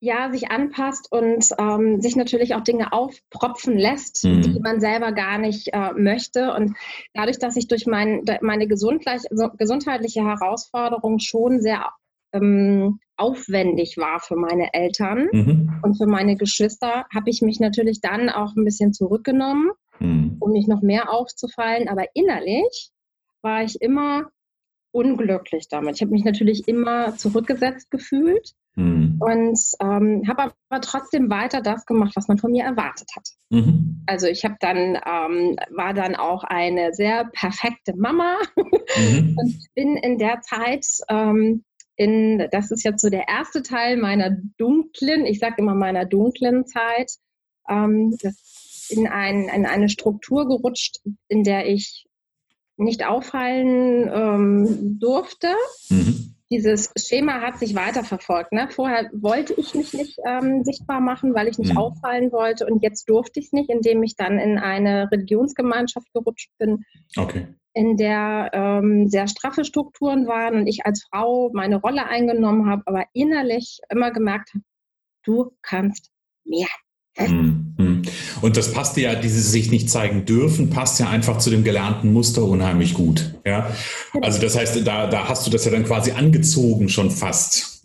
ja, 0.00 0.30
sich 0.30 0.50
anpasst 0.50 1.10
und 1.10 1.48
ähm, 1.58 2.00
sich 2.00 2.16
natürlich 2.16 2.54
auch 2.54 2.62
Dinge 2.62 2.92
aufpropfen 2.92 3.78
lässt, 3.78 4.24
mhm. 4.24 4.42
die 4.42 4.60
man 4.60 4.80
selber 4.80 5.12
gar 5.12 5.38
nicht 5.38 5.68
äh, 5.72 5.92
möchte. 5.94 6.52
Und 6.52 6.76
dadurch, 7.14 7.38
dass 7.38 7.56
ich 7.56 7.66
durch 7.68 7.86
mein, 7.86 8.22
meine 8.42 8.66
gesundheitliche 8.68 10.24
Herausforderung 10.24 11.18
schon 11.18 11.60
sehr 11.60 11.90
ähm, 12.32 13.00
aufwendig 13.16 13.96
war 13.96 14.20
für 14.20 14.36
meine 14.36 14.74
Eltern 14.74 15.28
mhm. 15.32 15.80
und 15.82 15.96
für 15.96 16.06
meine 16.06 16.36
Geschwister, 16.36 17.06
habe 17.14 17.30
ich 17.30 17.40
mich 17.40 17.60
natürlich 17.60 18.02
dann 18.02 18.28
auch 18.28 18.54
ein 18.54 18.64
bisschen 18.64 18.92
zurückgenommen, 18.92 19.70
mhm. 19.98 20.36
um 20.40 20.52
nicht 20.52 20.68
noch 20.68 20.82
mehr 20.82 21.10
aufzufallen. 21.10 21.88
Aber 21.88 22.04
innerlich 22.12 22.90
war 23.40 23.62
ich 23.62 23.80
immer 23.80 24.26
unglücklich 24.92 25.68
damit. 25.68 25.96
Ich 25.96 26.02
habe 26.02 26.12
mich 26.12 26.24
natürlich 26.24 26.68
immer 26.68 27.16
zurückgesetzt 27.16 27.90
gefühlt 27.90 28.54
mhm. 28.76 29.18
und 29.20 29.58
ähm, 29.80 30.22
habe 30.28 30.52
aber 30.68 30.80
trotzdem 30.80 31.28
weiter 31.28 31.60
das 31.60 31.84
gemacht, 31.84 32.12
was 32.14 32.28
man 32.28 32.38
von 32.38 32.52
mir 32.52 32.64
erwartet 32.64 33.10
hat. 33.16 33.28
Mhm. 33.50 34.02
Also 34.06 34.26
ich 34.26 34.44
habe 34.44 34.56
dann 34.60 34.96
ähm, 35.04 35.56
war 35.70 35.92
dann 35.92 36.14
auch 36.14 36.44
eine 36.44 36.94
sehr 36.94 37.24
perfekte 37.32 37.94
Mama 37.96 38.36
mhm. 38.56 39.36
und 39.38 39.66
bin 39.74 39.96
in 39.96 40.18
der 40.18 40.40
Zeit 40.42 40.86
ähm, 41.08 41.64
in, 41.96 42.46
das 42.52 42.70
ist 42.70 42.84
jetzt 42.84 43.00
so 43.00 43.08
der 43.08 43.26
erste 43.26 43.62
Teil 43.62 43.96
meiner 43.96 44.36
dunklen, 44.58 45.24
ich 45.24 45.38
sage 45.38 45.56
immer 45.58 45.74
meiner 45.74 46.04
dunklen 46.04 46.66
Zeit, 46.66 47.10
ähm, 47.68 48.16
in, 48.88 49.06
ein, 49.08 49.48
in 49.48 49.66
eine 49.66 49.88
Struktur 49.88 50.46
gerutscht, 50.46 51.00
in 51.28 51.42
der 51.42 51.66
ich 51.66 52.06
nicht 52.76 53.04
auffallen 53.04 54.10
ähm, 54.12 54.98
durfte. 55.00 55.48
Mhm. 55.88 56.35
Dieses 56.50 56.92
Schema 56.96 57.40
hat 57.40 57.58
sich 57.58 57.74
weiterverfolgt. 57.74 58.52
Ne? 58.52 58.68
Vorher 58.70 59.10
wollte 59.12 59.54
ich 59.54 59.74
mich 59.74 59.92
nicht 59.92 60.18
ähm, 60.26 60.62
sichtbar 60.62 61.00
machen, 61.00 61.34
weil 61.34 61.48
ich 61.48 61.58
nicht 61.58 61.72
mhm. 61.72 61.78
auffallen 61.78 62.30
wollte. 62.30 62.66
Und 62.66 62.82
jetzt 62.82 63.08
durfte 63.08 63.40
ich 63.40 63.46
es 63.46 63.52
nicht, 63.52 63.68
indem 63.68 64.02
ich 64.04 64.14
dann 64.16 64.38
in 64.38 64.58
eine 64.58 65.10
Religionsgemeinschaft 65.10 66.12
gerutscht 66.12 66.50
bin, 66.58 66.84
okay. 67.16 67.48
in 67.72 67.96
der 67.96 68.50
ähm, 68.52 69.08
sehr 69.08 69.26
straffe 69.26 69.64
Strukturen 69.64 70.28
waren 70.28 70.54
und 70.54 70.66
ich 70.68 70.86
als 70.86 71.06
Frau 71.10 71.50
meine 71.52 71.80
Rolle 71.80 72.06
eingenommen 72.06 72.70
habe, 72.70 72.82
aber 72.86 73.04
innerlich 73.12 73.80
immer 73.88 74.12
gemerkt 74.12 74.50
habe, 74.54 74.64
du 75.24 75.52
kannst 75.62 76.10
mehr. 76.44 76.68
Mhm. 77.18 77.95
Und 78.42 78.56
das 78.56 78.72
passt 78.72 78.96
ja, 78.96 79.14
diese 79.14 79.40
sich 79.40 79.70
nicht 79.70 79.90
zeigen 79.90 80.24
dürfen, 80.24 80.70
passt 80.70 81.00
ja 81.00 81.08
einfach 81.08 81.38
zu 81.38 81.50
dem 81.50 81.64
gelernten 81.64 82.12
Muster 82.12 82.44
unheimlich 82.44 82.94
gut. 82.94 83.34
Ja? 83.44 83.70
Also 84.20 84.40
das 84.40 84.56
heißt, 84.56 84.86
da, 84.86 85.06
da 85.06 85.28
hast 85.28 85.46
du 85.46 85.50
das 85.50 85.64
ja 85.64 85.70
dann 85.70 85.84
quasi 85.84 86.12
angezogen 86.12 86.88
schon 86.88 87.10
fast. 87.10 87.84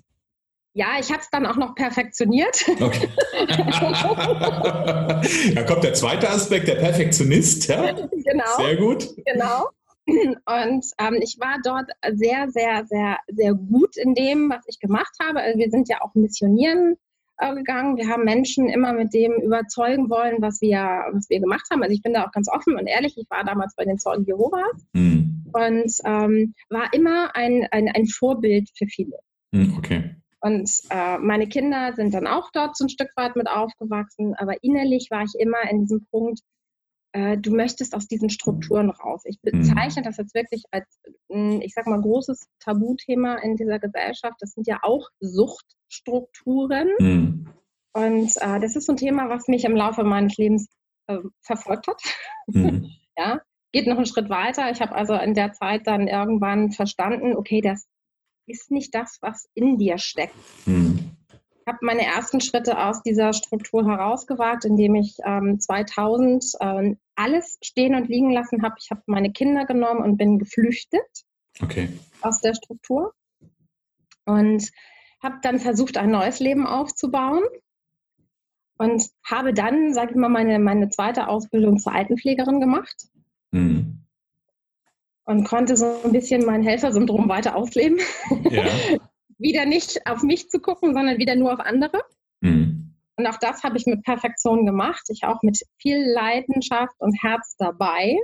Ja, 0.74 0.88
ich 1.00 1.10
habe 1.10 1.22
es 1.22 1.30
dann 1.30 1.46
auch 1.46 1.58
noch 1.58 1.76
perfektioniert. 1.76 2.64
Okay. 2.80 3.10
da 5.56 5.64
kommt 5.64 5.84
der 5.84 5.94
zweite 5.94 6.30
Aspekt, 6.30 6.70
der 6.70 6.76
Perfektionist. 6.76 7.68
Ja? 7.68 7.92
Genau. 7.92 8.58
Sehr 8.58 8.78
gut. 8.78 9.10
Genau. 9.26 9.68
Und 10.06 10.86
ähm, 10.98 11.20
ich 11.22 11.38
war 11.40 11.58
dort 11.64 11.92
sehr, 12.14 12.50
sehr, 12.50 12.86
sehr, 12.88 13.20
sehr 13.28 13.54
gut 13.54 13.98
in 13.98 14.16
dem, 14.16 14.50
was 14.50 14.64
ich 14.68 14.80
gemacht 14.80 15.14
habe. 15.22 15.42
Also 15.42 15.60
wir 15.60 15.70
sind 15.70 15.90
ja 15.90 16.02
auch 16.02 16.16
missionieren 16.16 16.98
gegangen. 17.50 17.98
Wir 17.98 18.08
haben 18.08 18.24
Menschen 18.24 18.70
immer 18.70 18.94
mit 18.94 19.14
dem 19.14 19.34
überzeugen 19.34 20.10
wollen, 20.10 20.42
was 20.42 20.62
wir, 20.62 21.06
was 21.12 21.30
wir 21.30 21.40
gemacht 21.40 21.68
haben. 21.72 21.84
Also 21.84 21.94
ich 21.94 22.02
bin 22.02 22.14
da 22.14 22.26
auch 22.26 22.32
ganz 22.32 22.48
offen 22.50 22.78
und 22.78 22.88
ehrlich. 22.88 23.18
Ich 23.18 23.30
war 23.30 23.44
damals 23.44 23.76
bei 23.76 23.86
den 23.86 23.98
Zeugen 23.98 24.26
Jehovas 24.26 24.86
mhm. 24.94 25.46
und 25.54 25.92
ähm, 26.06 26.54
war 26.70 26.94
immer 26.94 27.36
ein, 27.36 27.68
ein, 27.72 27.90
ein 27.90 28.08
Vorbild 28.08 28.70
für 28.78 28.86
viele. 28.88 29.18
Mhm, 29.52 29.76
okay. 29.78 30.16
Und 30.42 30.70
äh, 30.90 31.18
meine 31.20 31.48
Kinder 31.48 31.94
sind 31.94 32.14
dann 32.14 32.28
auch 32.28 32.50
dort 32.52 32.76
so 32.76 32.86
ein 32.86 32.90
Stück 32.90 33.10
weit 33.16 33.36
mit 33.36 33.48
aufgewachsen, 33.48 34.34
aber 34.36 34.64
innerlich 34.64 35.10
war 35.12 35.24
ich 35.24 35.40
immer 35.40 35.70
in 35.70 35.82
diesem 35.82 36.06
Punkt, 36.10 36.40
äh, 37.14 37.38
du 37.38 37.52
möchtest 37.52 37.94
aus 37.94 38.08
diesen 38.08 38.30
Strukturen 38.30 38.90
raus. 38.90 39.22
Ich 39.26 39.40
bezeichne 39.42 40.02
das 40.02 40.18
jetzt 40.18 40.34
wirklich 40.34 40.64
als, 40.72 40.88
ich 41.28 41.74
sag 41.74 41.86
mal, 41.86 42.02
großes 42.02 42.48
Tabuthema 42.60 43.36
in 43.36 43.56
dieser 43.56 43.80
Gesellschaft. 43.80 44.38
Das 44.40 44.52
sind 44.54 44.66
ja 44.66 44.80
auch 44.82 45.10
Suchtstrukturen. 45.92 46.90
Mhm. 47.00 47.48
Und 47.94 48.32
äh, 48.38 48.60
das 48.60 48.76
ist 48.76 48.86
so 48.86 48.94
ein 48.94 48.98
Thema, 48.98 49.30
was 49.30 49.48
mich 49.48 49.66
im 49.66 49.76
Laufe 49.76 50.04
meines 50.04 50.38
Lebens 50.38 50.68
äh, 51.08 51.18
verfolgt 51.42 51.88
hat. 51.88 52.02
Mhm. 52.48 52.90
ja, 53.18 53.42
geht 53.72 53.88
noch 53.88 53.98
einen 53.98 54.06
Schritt 54.06 54.30
weiter. 54.30 54.72
Ich 54.72 54.82
habe 54.82 54.96
also 54.96 55.14
in 55.16 55.34
der 55.34 55.54
Zeit 55.54 55.88
dann 55.88 56.08
irgendwann 56.08 56.72
verstanden, 56.72 57.36
okay, 57.36 57.62
das 57.62 57.86
ist 58.48 58.72
nicht 58.72 58.96
das, 58.96 59.18
was 59.22 59.50
in 59.54 59.78
dir 59.78 59.98
steckt. 59.98 60.36
Mhm 60.66 61.18
habe 61.72 61.86
meine 61.86 62.06
ersten 62.06 62.42
Schritte 62.42 62.78
aus 62.78 63.02
dieser 63.02 63.34
Struktur 63.34 63.86
herausgewagt, 63.86 64.66
indem 64.66 64.96
ich 64.96 65.18
ähm, 65.26 65.60
2000 65.60 66.44
ähm, 66.60 66.98
alles 67.16 67.58
stehen 67.64 67.96
und 67.96 68.10
liegen 68.10 68.32
lassen 68.32 68.62
habe. 68.64 68.76
Ich 68.80 68.92
habe 68.92 69.02
meine 69.06 69.32
Kinder 69.32 69.66
genommen 69.66 70.04
und 70.04 70.18
bin 70.18 70.38
geflüchtet 70.38 71.24
okay. 71.62 71.90
aus 72.22 72.42
der 72.42 72.56
Struktur 72.56 73.14
und 74.26 74.70
habe 75.22 75.40
dann 75.42 75.60
versucht, 75.60 75.98
ein 75.98 76.12
neues 76.12 76.40
Leben 76.40 76.66
aufzubauen 76.66 77.44
und 78.78 79.04
habe 79.24 79.54
dann, 79.54 79.94
sage 79.94 80.12
ich 80.12 80.18
mal, 80.18 80.30
meine, 80.30 80.60
meine 80.60 80.90
zweite 80.90 81.28
Ausbildung 81.28 81.78
zur 81.78 81.94
Altenpflegerin 81.94 82.60
gemacht. 82.60 83.08
Mhm. 83.52 84.06
Und 85.26 85.44
konnte 85.44 85.78
so 85.78 86.02
ein 86.04 86.12
bisschen 86.12 86.46
mein 86.46 86.64
Helfersyndrom 86.64 87.30
weiter 87.30 87.56
ausleben. 87.56 88.00
Ja. 88.50 88.66
wieder 89.38 89.66
nicht 89.66 90.06
auf 90.08 90.24
mich 90.24 90.50
zu 90.50 90.60
gucken, 90.60 90.94
sondern 90.94 91.18
wieder 91.18 91.36
nur 91.36 91.54
auf 91.54 91.60
andere. 91.60 92.04
Mhm. 92.42 92.96
Und 93.18 93.28
auch 93.28 93.38
das 93.38 93.64
habe 93.64 93.78
ich 93.78 93.86
mit 93.86 94.04
Perfektion 94.04 94.66
gemacht. 94.66 95.04
Ich 95.10 95.24
auch 95.26 95.42
mit 95.42 95.60
viel 95.78 95.98
Leidenschaft 95.98 96.96
und 97.00 97.22
Herz 97.22 97.56
dabei 97.58 98.18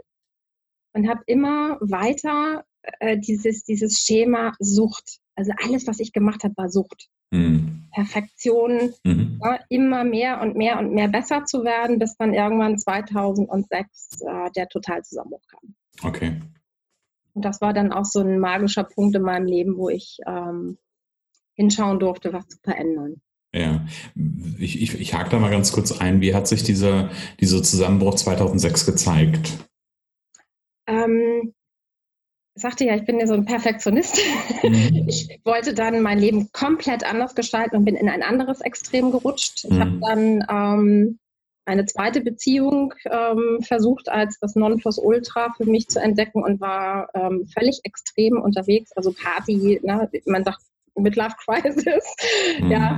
und 0.94 1.08
habe 1.08 1.22
immer 1.28 1.78
weiter 1.82 2.64
äh, 3.00 3.18
dieses, 3.18 3.64
dieses 3.64 4.00
Schema 4.00 4.54
Sucht. 4.60 5.20
Also 5.38 5.52
alles, 5.64 5.86
was 5.86 6.00
ich 6.00 6.14
gemacht 6.14 6.44
habe, 6.44 6.56
war 6.58 6.70
Sucht. 6.70 7.10
Mhm. 7.30 7.84
Perfektion, 7.94 8.94
mhm. 9.04 9.40
Ja, 9.42 9.60
immer 9.70 10.04
mehr 10.04 10.42
und 10.42 10.56
mehr 10.56 10.80
und 10.80 10.94
mehr 10.94 11.08
besser 11.08 11.46
zu 11.46 11.64
werden, 11.64 12.00
bis 12.00 12.18
dann 12.18 12.34
irgendwann 12.34 12.80
2006 12.80 14.22
äh, 14.22 14.52
der 14.56 14.68
Totalzusammenbruch 14.68 15.44
kam. 15.48 15.76
Okay. 16.04 16.42
Und 17.34 17.46
das 17.46 17.62
war 17.62 17.72
dann 17.72 17.94
auch 17.94 18.06
so 18.06 18.20
ein 18.20 18.40
magischer 18.40 18.84
Punkt 18.84 19.16
in 19.16 19.22
meinem 19.22 19.46
Leben, 19.46 19.78
wo 19.78 19.90
ich 19.90 20.18
ähm, 20.26 20.80
hinschauen 21.54 22.00
durfte, 22.00 22.34
was 22.34 22.48
zu 22.48 22.58
verändern. 22.64 23.22
Ja, 23.54 23.86
ich, 24.58 24.82
ich, 24.82 25.00
ich 25.00 25.14
hake 25.14 25.30
da 25.30 25.38
mal 25.38 25.52
ganz 25.52 25.72
kurz 25.72 25.92
ein. 25.92 26.20
Wie 26.20 26.34
hat 26.34 26.48
sich 26.48 26.64
dieser, 26.64 27.12
dieser 27.40 27.62
Zusammenbruch 27.62 28.16
2006 28.16 28.88
gezeigt? 28.88 29.70
Ähm, 30.88 31.54
sagte 32.58 32.86
ja, 32.86 32.96
ich 32.96 33.06
bin 33.06 33.20
ja 33.20 33.28
so 33.28 33.34
ein 33.34 33.46
Perfektionist. 33.46 34.20
Mhm. 34.64 35.06
Ich 35.08 35.40
wollte 35.46 35.74
dann 35.74 36.02
mein 36.02 36.20
Leben 36.20 36.52
komplett 36.52 37.10
anders 37.10 37.34
gestalten 37.34 37.78
und 37.78 37.86
bin 37.86 37.96
in 37.96 38.10
ein 38.10 38.24
anderes 38.24 38.62
Extrem 38.62 39.12
gerutscht. 39.12 39.64
Ich 39.64 39.72
mhm. 39.72 39.80
habe 39.80 40.00
dann 40.02 40.46
ähm, 40.50 41.20
eine 41.66 41.86
zweite 41.86 42.22
Beziehung 42.22 42.94
ähm, 43.06 43.60
versucht, 43.62 44.10
als 44.10 44.38
das 44.40 44.56
Nonplusultra 44.56 45.54
für 45.56 45.66
mich 45.66 45.88
zu 45.88 46.00
entdecken 46.00 46.44
und 46.44 46.60
war 46.60 47.10
ähm, 47.14 47.46
völlig 47.48 47.82
extrem 47.84 48.42
unterwegs. 48.42 48.92
Also 48.94 49.14
Party, 49.14 49.80
ne? 49.84 50.10
man 50.26 50.44
sagt 50.44 50.60
Midlife 50.96 51.36
Crisis. 51.46 52.04
Mhm. 52.60 52.72
Ja, 52.72 52.98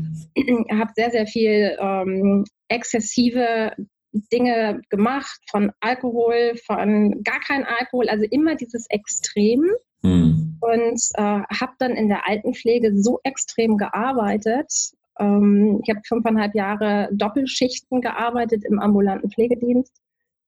habe 0.72 0.92
sehr, 0.96 1.12
sehr 1.12 1.28
viel 1.28 1.76
ähm, 1.80 2.46
exzessive 2.70 3.74
Dinge 4.12 4.82
gemacht, 4.90 5.40
von 5.50 5.72
Alkohol, 5.80 6.56
von 6.66 7.22
gar 7.24 7.40
kein 7.40 7.66
Alkohol, 7.66 8.10
also 8.10 8.26
immer 8.30 8.56
dieses 8.56 8.86
Extrem. 8.90 9.70
Mhm. 10.02 10.58
Und 10.62 11.02
äh, 11.16 11.22
habe 11.22 11.74
dann 11.78 11.92
in 11.92 12.10
der 12.10 12.28
Altenpflege 12.28 12.98
so 13.02 13.20
extrem 13.24 13.78
gearbeitet. 13.78 14.92
Ähm, 15.20 15.82
ich 15.84 15.90
habe 15.90 16.02
fünfeinhalb 16.08 16.56
Jahre 16.56 17.10
Doppelschichten 17.12 18.02
gearbeitet 18.02 18.64
im 18.66 18.80
ambulanten 18.80 19.30
Pflegedienst, 19.30 19.94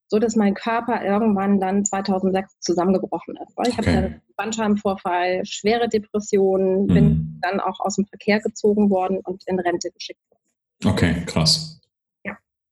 so 0.07 0.19
dass 0.19 0.35
mein 0.35 0.53
Körper 0.53 1.03
irgendwann 1.03 1.59
dann 1.59 1.85
2006 1.85 2.59
zusammengebrochen 2.59 3.37
ist. 3.37 3.55
Ich 3.67 3.77
okay. 3.77 3.87
habe 3.87 3.97
einen 3.97 4.21
Bandscheibenvorfall, 4.37 5.41
schwere 5.45 5.89
Depressionen, 5.89 6.83
mhm. 6.83 6.93
bin 6.93 7.39
dann 7.41 7.59
auch 7.59 7.79
aus 7.81 7.95
dem 7.95 8.05
Verkehr 8.05 8.39
gezogen 8.39 8.89
worden 8.89 9.19
und 9.23 9.43
in 9.47 9.59
Rente 9.59 9.91
geschickt 9.91 10.21
worden. 10.29 10.95
Okay, 10.95 11.23
krass 11.25 11.80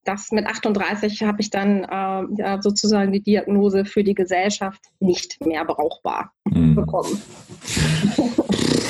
das 0.09 0.31
mit 0.31 0.47
38 0.47 1.21
habe 1.21 1.39
ich 1.39 1.51
dann 1.51 1.83
äh, 1.83 2.41
ja, 2.41 2.61
sozusagen 2.61 3.11
die 3.11 3.21
Diagnose 3.21 3.85
für 3.85 4.03
die 4.03 4.15
Gesellschaft 4.15 4.81
nicht 4.99 5.37
mehr 5.45 5.63
brauchbar 5.65 6.33
mhm. 6.45 6.75
bekommen. 6.75 7.21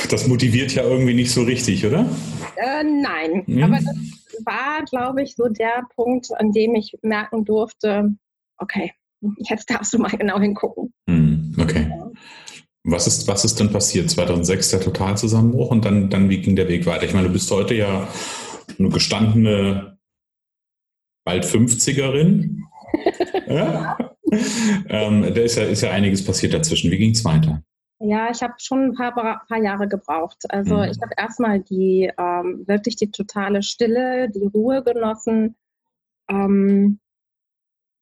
Das 0.09 0.27
motiviert 0.27 0.73
ja 0.73 0.81
irgendwie 0.81 1.13
nicht 1.13 1.31
so 1.31 1.43
richtig, 1.43 1.85
oder? 1.85 1.99
Äh, 2.55 2.83
nein, 2.83 3.43
mhm. 3.45 3.61
aber 3.61 3.75
das 3.75 3.95
war, 4.43 4.83
glaube 4.89 5.21
ich, 5.21 5.35
so 5.35 5.47
der 5.49 5.83
Punkt, 5.93 6.29
an 6.35 6.51
dem 6.51 6.73
ich 6.73 6.97
merken 7.03 7.45
durfte, 7.45 8.09
okay, 8.57 8.91
jetzt 9.37 9.69
darfst 9.69 9.93
du 9.93 9.99
mal 9.99 10.09
genau 10.09 10.39
hingucken. 10.39 10.91
Mhm. 11.05 11.55
Okay. 11.59 11.91
Was 12.85 13.05
ist, 13.05 13.27
was 13.27 13.45
ist 13.45 13.59
denn 13.59 13.71
passiert? 13.71 14.09
2006 14.09 14.69
der 14.69 14.81
Totalzusammenbruch 14.81 15.69
und 15.69 15.85
dann, 15.85 16.09
dann 16.09 16.27
wie 16.27 16.41
ging 16.41 16.55
der 16.55 16.69
Weg 16.69 16.87
weiter? 16.87 17.03
Ich 17.03 17.13
meine, 17.13 17.27
du 17.27 17.33
bist 17.33 17.51
heute 17.51 17.75
ja 17.75 18.07
eine 18.79 18.89
gestandene 18.89 19.98
bald 21.29 21.45
50erin. 21.45 22.63
ja. 23.47 23.97
ähm, 24.89 25.21
da 25.21 25.41
ist 25.41 25.57
ja, 25.57 25.63
ist 25.63 25.81
ja 25.81 25.91
einiges 25.91 26.25
passiert 26.25 26.55
dazwischen. 26.55 26.89
Wie 26.89 26.97
ging 26.97 27.11
es 27.11 27.23
weiter? 27.23 27.61
Ja, 27.99 28.31
ich 28.31 28.41
habe 28.41 28.53
schon 28.57 28.85
ein 28.85 28.93
paar, 28.95 29.13
paar 29.13 29.61
Jahre 29.61 29.87
gebraucht. 29.87 30.37
Also 30.49 30.77
mhm. 30.77 30.85
ich 30.85 30.97
habe 31.01 31.13
erstmal 31.17 31.59
die 31.59 32.11
ähm, 32.17 32.63
wirklich 32.65 32.95
die 32.95 33.11
totale 33.11 33.61
Stille, 33.61 34.29
die 34.31 34.47
Ruhe 34.47 34.83
genossen, 34.83 35.55
ähm, 36.29 36.99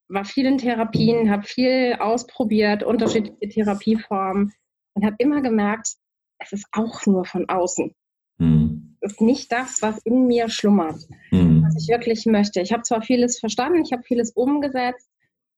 war 0.08 0.24
viel 0.24 0.46
in 0.46 0.58
Therapien, 0.58 1.30
habe 1.30 1.44
viel 1.44 1.98
ausprobiert, 2.00 2.84
unterschiedliche 2.84 3.50
Therapieformen 3.50 4.54
und 4.94 5.06
habe 5.06 5.18
immer 5.20 5.42
gemerkt, 5.42 5.96
es 6.40 6.54
ist 6.54 6.66
auch 6.72 7.06
nur 7.06 7.26
von 7.26 7.50
außen. 7.50 7.94
Ist 9.08 9.22
nicht 9.22 9.52
das, 9.52 9.82
was 9.82 9.98
in 10.00 10.28
mir 10.28 10.50
schlummert, 10.50 10.98
mhm. 11.32 11.64
was 11.66 11.82
ich 11.82 11.88
wirklich 11.88 12.26
möchte. 12.26 12.62
Ich 12.62 12.74
habe 12.74 12.84
zwar 12.84 13.02
vieles 13.02 13.40
verstanden, 13.40 13.82
ich 13.84 13.94
habe 13.94 14.04
vieles 14.04 14.32
umgesetzt 14.32 15.10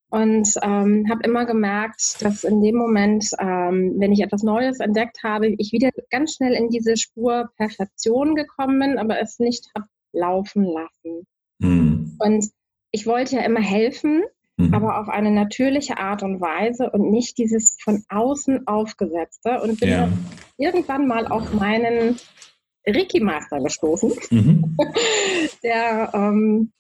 und 0.10 0.48
ähm, 0.62 1.08
habe 1.10 1.24
immer 1.24 1.46
gemerkt, 1.46 2.24
dass 2.24 2.44
in 2.44 2.62
dem 2.62 2.76
Moment, 2.76 3.30
ähm, 3.40 3.96
wenn 3.98 4.12
ich 4.12 4.22
etwas 4.22 4.44
Neues 4.44 4.80
entdeckt 4.80 5.24
habe, 5.24 5.48
ich 5.58 5.72
wieder 5.72 5.90
ganz 6.10 6.36
schnell 6.36 6.54
in 6.54 6.70
diese 6.70 6.96
Spur 6.96 7.50
Perfektion 7.58 8.36
gekommen 8.36 8.80
bin, 8.80 8.98
aber 8.98 9.20
es 9.20 9.40
nicht 9.40 9.68
habe 9.76 9.88
laufen 10.14 10.64
lassen. 10.64 11.28
Mhm. 11.60 12.16
Und 12.20 12.46
ich 12.92 13.06
wollte 13.06 13.36
ja 13.36 13.42
immer 13.44 13.62
helfen, 13.62 14.24
mhm. 14.58 14.74
aber 14.74 15.00
auf 15.00 15.10
eine 15.10 15.32
natürliche 15.32 15.98
Art 15.98 16.24
und 16.24 16.42
Weise 16.42 16.90
und 16.90 17.12
nicht 17.12 17.38
dieses 17.38 17.78
von 17.84 18.04
außen 18.10 18.68
aufgesetzte. 18.68 19.62
Und 19.62 19.80
bin 19.80 19.90
ja. 19.90 20.10
irgendwann 20.58 21.08
mal 21.08 21.28
auf 21.28 21.54
meinen 21.54 22.18
Ricky 22.88 23.20
Master 23.20 23.60
gestoßen, 23.60 24.14
mhm. 24.32 24.78
der 25.64 26.12
ähm, 26.14 26.72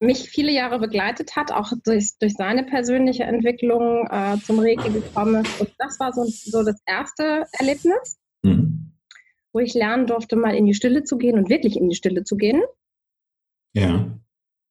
mich 0.00 0.28
viele 0.28 0.52
Jahre 0.52 0.78
begleitet 0.78 1.36
hat, 1.36 1.52
auch 1.52 1.72
durch, 1.84 2.18
durch 2.18 2.34
seine 2.34 2.64
persönliche 2.64 3.24
Entwicklung 3.24 4.06
äh, 4.10 4.36
zum 4.44 4.58
Reiki 4.58 4.90
gekommen 4.90 5.44
ist. 5.44 5.60
Und 5.60 5.70
das 5.78 5.98
war 5.98 6.12
so, 6.12 6.24
so 6.24 6.62
das 6.62 6.80
erste 6.84 7.46
Erlebnis, 7.52 8.18
mhm. 8.42 8.92
wo 9.52 9.60
ich 9.60 9.74
lernen 9.74 10.06
durfte, 10.06 10.36
mal 10.36 10.54
in 10.54 10.66
die 10.66 10.74
Stille 10.74 11.04
zu 11.04 11.16
gehen 11.16 11.38
und 11.38 11.48
wirklich 11.48 11.76
in 11.76 11.88
die 11.88 11.96
Stille 11.96 12.24
zu 12.24 12.36
gehen. 12.36 12.62
Ja. 13.72 14.10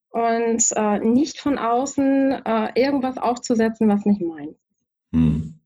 Und 0.09 0.63
äh, 0.75 0.99
nicht 0.99 1.39
von 1.39 1.57
außen 1.57 2.31
äh, 2.45 2.79
irgendwas 2.79 3.17
aufzusetzen, 3.17 3.89
was 3.89 4.05
nicht 4.05 4.21
meins. 4.21 4.57
Mhm. 5.11 5.59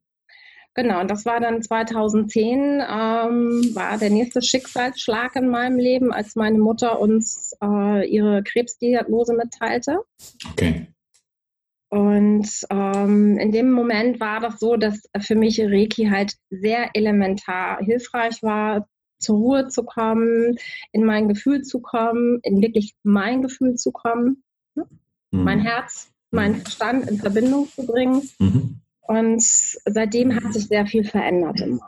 Genau, 0.75 1.01
und 1.01 1.09
das 1.09 1.25
war 1.25 1.39
dann 1.39 1.61
2010, 1.61 2.79
ähm, 2.79 3.71
war 3.73 3.97
der 3.97 4.11
nächste 4.11 4.41
Schicksalsschlag 4.41 5.35
in 5.35 5.49
meinem 5.49 5.77
Leben, 5.77 6.13
als 6.13 6.35
meine 6.35 6.59
Mutter 6.59 6.99
uns 6.99 7.53
äh, 7.61 8.07
ihre 8.07 8.43
Krebsdiagnose 8.43 9.33
mitteilte. 9.33 9.99
Okay. 10.51 10.87
Und 11.89 12.47
ähm, 12.69 13.37
in 13.39 13.51
dem 13.51 13.71
Moment 13.71 14.19
war 14.19 14.39
das 14.39 14.59
so, 14.59 14.75
dass 14.75 15.09
für 15.19 15.35
mich 15.35 15.59
Reiki 15.59 16.05
halt 16.05 16.35
sehr 16.51 16.91
elementar 16.93 17.79
hilfreich 17.79 18.43
war, 18.43 18.87
zur 19.19 19.37
Ruhe 19.37 19.67
zu 19.67 19.83
kommen, 19.83 20.57
in 20.91 21.03
mein 21.03 21.27
Gefühl 21.27 21.63
zu 21.63 21.81
kommen, 21.81 22.39
in 22.43 22.61
wirklich 22.61 22.95
mein 23.03 23.41
Gefühl 23.41 23.75
zu 23.75 23.91
kommen, 23.91 24.43
ne? 24.75 24.85
mhm. 25.31 25.43
mein 25.43 25.59
Herz, 25.59 26.11
meinen 26.31 26.57
mhm. 26.57 26.61
Verstand 26.61 27.09
in 27.09 27.17
Verbindung 27.17 27.67
zu 27.67 27.85
bringen. 27.85 28.29
Mhm. 28.39 28.81
Und 29.09 29.41
seitdem 29.41 30.35
hat 30.35 30.53
sich 30.53 30.67
sehr 30.67 30.85
viel 30.85 31.03
verändert 31.03 31.61
im 31.61 31.81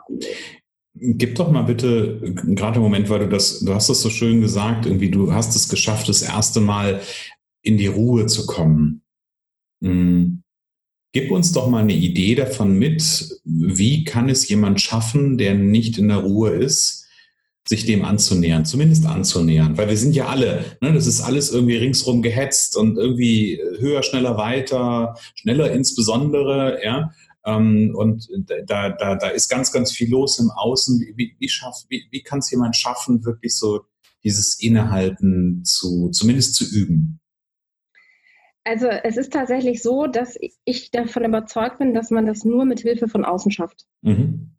Gib 0.94 1.36
doch 1.36 1.52
mal 1.52 1.62
bitte, 1.62 2.20
gerade 2.48 2.76
im 2.76 2.82
Moment, 2.82 3.08
weil 3.08 3.20
du 3.20 3.28
das, 3.28 3.60
du 3.60 3.72
hast 3.72 3.88
das 3.88 4.02
so 4.02 4.10
schön 4.10 4.40
gesagt, 4.40 4.86
irgendwie, 4.86 5.08
du 5.08 5.32
hast 5.32 5.54
es 5.54 5.68
geschafft, 5.68 6.08
das 6.08 6.22
erste 6.22 6.60
Mal 6.60 7.00
in 7.62 7.78
die 7.78 7.86
Ruhe 7.86 8.26
zu 8.26 8.44
kommen. 8.44 9.02
Hm. 9.82 10.42
Gib 11.12 11.30
uns 11.30 11.52
doch 11.52 11.68
mal 11.70 11.82
eine 11.82 11.94
Idee 11.94 12.34
davon 12.34 12.76
mit, 12.76 13.40
wie 13.44 14.02
kann 14.02 14.28
es 14.28 14.48
jemand 14.48 14.80
schaffen, 14.80 15.38
der 15.38 15.54
nicht 15.54 15.98
in 15.98 16.08
der 16.08 16.18
Ruhe 16.18 16.50
ist, 16.50 17.01
sich 17.68 17.86
dem 17.86 18.04
anzunähern, 18.04 18.64
zumindest 18.64 19.06
anzunähern, 19.06 19.78
weil 19.78 19.88
wir 19.88 19.96
sind 19.96 20.16
ja 20.16 20.26
alle, 20.26 20.64
ne, 20.80 20.92
das 20.92 21.06
ist 21.06 21.20
alles 21.20 21.52
irgendwie 21.52 21.76
ringsrum 21.76 22.22
gehetzt 22.22 22.76
und 22.76 22.98
irgendwie 22.98 23.60
höher, 23.78 24.02
schneller, 24.02 24.36
weiter, 24.36 25.14
schneller 25.34 25.72
insbesondere, 25.72 26.80
ja. 26.82 27.12
Ähm, 27.44 27.92
und 27.96 28.28
da, 28.66 28.90
da, 28.90 29.16
da 29.16 29.28
ist 29.28 29.48
ganz, 29.48 29.72
ganz 29.72 29.92
viel 29.92 30.10
los 30.10 30.38
im 30.38 30.50
Außen. 30.50 31.00
Wie, 31.16 31.34
wie, 31.38 31.48
schaff, 31.48 31.84
wie, 31.88 32.04
wie 32.10 32.22
kann 32.22 32.38
es 32.38 32.50
jemand 32.50 32.76
schaffen, 32.76 33.24
wirklich 33.24 33.56
so 33.56 33.80
dieses 34.22 34.60
Innehalten 34.60 35.64
zu, 35.64 36.10
zumindest 36.10 36.54
zu 36.54 36.64
üben? 36.64 37.20
Also 38.64 38.86
es 38.86 39.16
ist 39.16 39.32
tatsächlich 39.32 39.82
so, 39.82 40.06
dass 40.06 40.38
ich 40.64 40.92
davon 40.92 41.24
überzeugt 41.24 41.78
bin, 41.78 41.94
dass 41.94 42.10
man 42.10 42.26
das 42.26 42.44
nur 42.44 42.64
mit 42.64 42.80
Hilfe 42.80 43.08
von 43.08 43.24
außen 43.24 43.50
schafft. 43.50 43.86
Mhm 44.02 44.51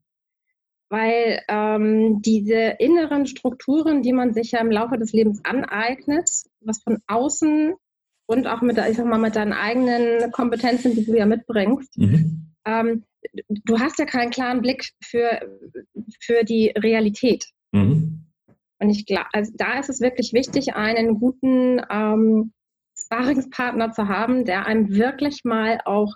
weil 0.90 1.42
ähm, 1.48 2.22
diese 2.22 2.76
inneren 2.80 3.26
Strukturen, 3.26 4.02
die 4.02 4.14
man 4.14 4.34
sich 4.34 4.52
ja 4.52 4.60
im 4.60 4.72
Laufe 4.72 4.98
des 4.98 5.14
Lebens 5.14 5.44
aneignet, 5.44 6.30
was 6.62 6.82
von 6.84 7.00
außen 7.08 7.74
und 8.28 8.48
auch 8.48 8.62
mit, 8.62 8.78
ich 8.78 8.98
sag 8.98 9.06
mal, 9.06 9.18
mit 9.18 9.36
deinen 9.36 9.54
eigenen 9.54 10.32
Kompetenzen, 10.32 10.96
die 10.96 11.06
du 11.06 11.16
ja 11.16 11.26
mitbringst, 11.26 11.98
mhm. 11.98 12.54
ähm, 12.66 13.04
du 13.50 13.80
hast 13.80 14.00
ja 14.00 14.06
keinen 14.06 14.32
klaren 14.32 14.62
Blick 14.62 14.92
für, 15.04 15.42
für 16.20 16.44
die 16.44 16.74
Realität. 16.78 17.46
Mhm. 17.72 18.26
Und 18.80 18.90
ich 18.90 19.06
glaube, 19.06 19.28
also 19.32 19.52
da 19.56 19.80
ist 19.80 19.90
es 19.90 20.02
wirklich 20.02 20.34
wichtig, 20.34 20.76
einen 20.76 21.20
guten 21.20 21.82
ähm, 21.90 22.54
Sparingspartner 22.98 23.92
zu 23.92 24.08
haben, 24.08 24.46
der 24.46 24.66
einem 24.66 24.90
wirklich 24.94 25.42
mal 25.44 25.80
auch 25.86 26.16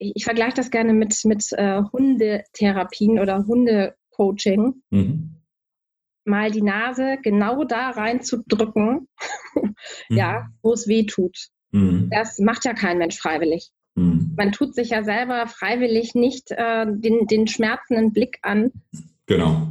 ich, 0.00 0.12
ich 0.16 0.24
vergleiche 0.24 0.56
das 0.56 0.70
gerne 0.70 0.92
mit, 0.92 1.24
mit 1.24 1.52
äh, 1.52 1.82
Hundetherapien 1.92 3.20
oder 3.20 3.46
Hundecoaching. 3.46 4.82
Mhm. 4.90 5.36
Mal 6.24 6.50
die 6.50 6.62
Nase 6.62 7.18
genau 7.22 7.64
da 7.64 7.90
reinzudrücken, 7.90 9.08
mhm. 9.54 10.16
ja, 10.16 10.48
wo 10.62 10.72
es 10.72 10.88
weh 10.88 11.04
tut. 11.04 11.36
Mhm. 11.70 12.08
Das 12.10 12.38
macht 12.38 12.64
ja 12.64 12.74
kein 12.74 12.98
Mensch 12.98 13.18
freiwillig. 13.18 13.70
Mhm. 13.94 14.34
Man 14.36 14.52
tut 14.52 14.74
sich 14.74 14.90
ja 14.90 15.04
selber 15.04 15.46
freiwillig 15.46 16.14
nicht 16.14 16.50
äh, 16.50 16.86
den, 16.88 17.26
den 17.26 17.46
schmerzenden 17.46 18.12
Blick 18.12 18.38
an. 18.42 18.72
Genau. 19.26 19.68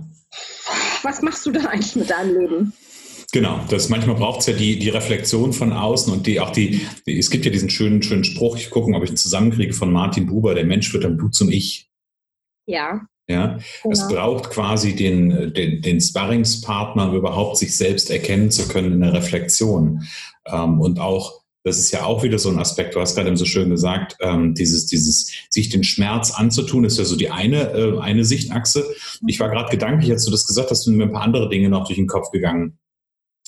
Was 1.03 1.21
machst 1.21 1.45
du 1.45 1.51
da 1.51 1.65
eigentlich 1.65 1.95
mit 1.95 2.09
deinem 2.09 2.37
Leben? 2.37 2.73
Genau, 3.31 3.59
das 3.69 3.89
manchmal 3.89 4.15
braucht 4.15 4.39
es 4.39 4.47
ja 4.47 4.53
die, 4.53 4.79
die 4.79 4.89
Reflexion 4.89 5.53
von 5.53 5.71
außen 5.71 6.11
und 6.11 6.25
die 6.25 6.39
auch 6.39 6.49
die, 6.49 6.81
die, 7.05 7.19
es 7.19 7.29
gibt 7.29 7.45
ja 7.45 7.51
diesen 7.51 7.69
schönen, 7.69 8.01
schönen 8.01 8.23
Spruch, 8.23 8.57
ich 8.57 8.71
gucke, 8.71 8.91
ob 8.95 9.03
ich 9.03 9.11
ihn 9.11 9.17
zusammenkriege 9.17 9.73
von 9.73 9.91
Martin 9.91 10.25
Buber, 10.25 10.55
der 10.55 10.65
Mensch 10.65 10.91
wird 10.93 11.05
am 11.05 11.17
Blut 11.17 11.35
zum 11.35 11.49
Ich. 11.51 11.89
Ja. 12.65 13.01
Ja, 13.29 13.59
genau. 13.83 13.93
es 13.93 14.07
braucht 14.07 14.49
quasi 14.49 14.95
den, 14.95 15.53
den, 15.53 15.83
den 15.83 16.01
Sparringspartner, 16.01 17.09
um 17.09 17.15
überhaupt 17.15 17.57
sich 17.57 17.75
selbst 17.75 18.09
erkennen 18.09 18.49
zu 18.49 18.67
können 18.67 18.93
in 18.93 19.01
der 19.01 19.13
Reflexion. 19.13 20.01
Ähm, 20.47 20.81
und 20.81 20.99
auch, 20.99 21.41
das 21.63 21.77
ist 21.77 21.91
ja 21.91 22.05
auch 22.05 22.23
wieder 22.23 22.39
so 22.39 22.49
ein 22.49 22.57
Aspekt, 22.57 22.95
du 22.95 22.99
hast 22.99 23.13
gerade 23.13 23.27
eben 23.27 23.37
so 23.37 23.45
schön 23.45 23.69
gesagt, 23.69 24.17
ähm, 24.21 24.55
dieses, 24.55 24.87
dieses, 24.87 25.31
sich 25.51 25.69
den 25.69 25.83
Schmerz 25.83 26.31
anzutun, 26.31 26.85
ist 26.85 26.97
ja 26.97 27.05
so 27.05 27.15
die 27.15 27.29
eine, 27.29 27.71
äh, 27.73 27.99
eine 27.99 28.25
Sichtachse. 28.25 28.83
Ich 29.27 29.39
war 29.39 29.49
gerade 29.49 29.69
gedanklich, 29.69 30.09
als 30.09 30.25
du 30.25 30.31
das 30.31 30.47
gesagt 30.47 30.71
hast, 30.71 30.85
sind 30.85 30.97
mir 30.97 31.03
ein 31.03 31.11
paar 31.11 31.21
andere 31.21 31.49
Dinge 31.49 31.69
noch 31.69 31.85
durch 31.85 31.97
den 31.97 32.07
Kopf 32.07 32.31
gegangen 32.31 32.79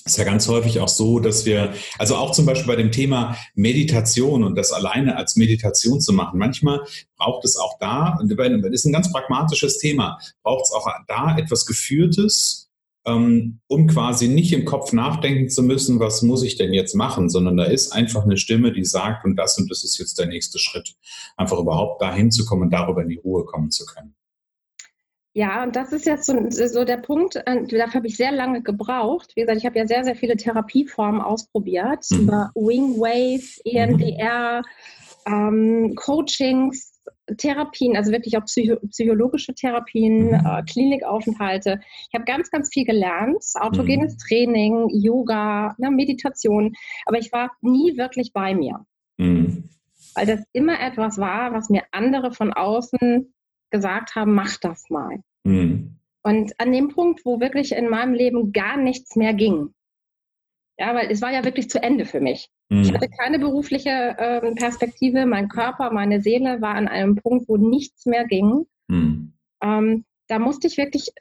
ist 0.04 0.18
ja 0.18 0.24
ganz 0.24 0.48
häufig 0.48 0.80
auch 0.80 0.88
so, 0.88 1.18
dass 1.20 1.46
wir, 1.46 1.72
also 1.98 2.16
auch 2.16 2.32
zum 2.32 2.46
Beispiel 2.46 2.66
bei 2.66 2.76
dem 2.76 2.92
Thema 2.92 3.36
Meditation 3.54 4.44
und 4.44 4.56
das 4.56 4.72
alleine 4.72 5.16
als 5.16 5.36
Meditation 5.36 6.00
zu 6.00 6.12
machen, 6.12 6.38
manchmal 6.38 6.80
braucht 7.16 7.44
es 7.44 7.56
auch 7.56 7.78
da, 7.78 8.18
das 8.20 8.70
ist 8.72 8.84
ein 8.84 8.92
ganz 8.92 9.12
pragmatisches 9.12 9.78
Thema, 9.78 10.18
braucht 10.42 10.64
es 10.64 10.72
auch 10.72 10.88
da 11.06 11.36
etwas 11.36 11.66
Geführtes, 11.66 12.70
ähm, 13.04 13.60
um 13.66 13.86
quasi 13.88 14.28
nicht 14.28 14.52
im 14.52 14.64
Kopf 14.64 14.92
nachdenken 14.92 15.48
zu 15.48 15.62
müssen, 15.62 15.98
was 15.98 16.22
muss 16.22 16.42
ich 16.42 16.56
denn 16.56 16.72
jetzt 16.72 16.94
machen, 16.94 17.30
sondern 17.30 17.56
da 17.56 17.64
ist 17.64 17.92
einfach 17.92 18.24
eine 18.24 18.36
Stimme, 18.36 18.72
die 18.72 18.84
sagt, 18.84 19.24
und 19.24 19.36
das 19.36 19.58
und 19.58 19.70
das 19.70 19.84
ist 19.84 19.98
jetzt 19.98 20.18
der 20.18 20.26
nächste 20.26 20.58
Schritt, 20.58 20.94
einfach 21.36 21.58
überhaupt 21.58 22.00
dahin 22.02 22.30
zu 22.30 22.44
kommen 22.44 22.62
und 22.62 22.70
darüber 22.70 23.02
in 23.02 23.08
die 23.08 23.18
Ruhe 23.18 23.44
kommen 23.44 23.70
zu 23.70 23.86
können. 23.86 24.14
Ja, 25.34 25.62
und 25.62 25.76
das 25.76 25.92
ist 25.92 26.04
jetzt 26.04 26.26
so, 26.26 26.34
so 26.50 26.84
der 26.84 26.98
Punkt, 26.98 27.36
äh, 27.36 27.66
dafür 27.66 27.94
habe 27.94 28.06
ich 28.06 28.16
sehr 28.16 28.32
lange 28.32 28.62
gebraucht. 28.62 29.32
Wie 29.34 29.40
gesagt, 29.40 29.58
ich 29.58 29.64
habe 29.64 29.78
ja 29.78 29.86
sehr, 29.86 30.04
sehr 30.04 30.14
viele 30.14 30.36
Therapieformen 30.36 31.22
ausprobiert, 31.22 32.04
mhm. 32.10 32.20
über 32.20 32.50
Wingwave, 32.54 33.60
EMDR, 33.64 34.62
ähm, 35.26 35.94
Coachings, 35.96 37.00
Therapien, 37.38 37.96
also 37.96 38.12
wirklich 38.12 38.36
auch 38.36 38.44
psycho 38.44 38.76
psychologische 38.90 39.54
Therapien, 39.54 40.26
mhm. 40.26 40.34
äh, 40.34 40.62
Klinikaufenthalte. 40.70 41.80
Ich 42.08 42.14
habe 42.14 42.24
ganz, 42.24 42.50
ganz 42.50 42.68
viel 42.70 42.84
gelernt, 42.84 43.42
autogenes 43.54 44.14
mhm. 44.14 44.18
Training, 44.18 44.88
Yoga, 44.90 45.74
ne, 45.78 45.90
Meditation, 45.90 46.74
aber 47.06 47.18
ich 47.18 47.32
war 47.32 47.52
nie 47.62 47.96
wirklich 47.96 48.32
bei 48.34 48.54
mir. 48.54 48.84
Mhm. 49.16 49.70
Weil 50.14 50.26
das 50.26 50.40
immer 50.52 50.78
etwas 50.78 51.16
war, 51.16 51.54
was 51.54 51.70
mir 51.70 51.84
andere 51.90 52.32
von 52.32 52.52
außen 52.52 53.32
gesagt 53.72 54.14
haben, 54.14 54.34
mach 54.34 54.56
das 54.58 54.88
mal. 54.90 55.18
Mhm. 55.42 55.96
Und 56.22 56.52
an 56.60 56.70
dem 56.70 56.88
Punkt, 56.88 57.24
wo 57.24 57.40
wirklich 57.40 57.72
in 57.72 57.88
meinem 57.88 58.14
Leben 58.14 58.52
gar 58.52 58.76
nichts 58.76 59.16
mehr 59.16 59.34
ging, 59.34 59.74
ja, 60.78 60.94
weil 60.94 61.10
es 61.10 61.20
war 61.20 61.32
ja 61.32 61.44
wirklich 61.44 61.68
zu 61.68 61.82
Ende 61.82 62.04
für 62.04 62.20
mich. 62.20 62.48
Mhm. 62.68 62.82
Ich 62.82 62.92
hatte 62.92 63.08
keine 63.08 63.38
berufliche 63.38 63.90
äh, 63.90 64.54
Perspektive, 64.54 65.26
mein 65.26 65.48
Körper, 65.48 65.92
meine 65.92 66.20
Seele 66.20 66.60
war 66.60 66.74
an 66.74 66.88
einem 66.88 67.16
Punkt, 67.16 67.48
wo 67.48 67.56
nichts 67.56 68.06
mehr 68.06 68.24
ging. 68.24 68.66
Mhm. 68.88 69.32
Ähm, 69.62 70.04
da 70.28 70.38
musste 70.38 70.66
ich 70.68 70.76
wirklich, 70.76 71.12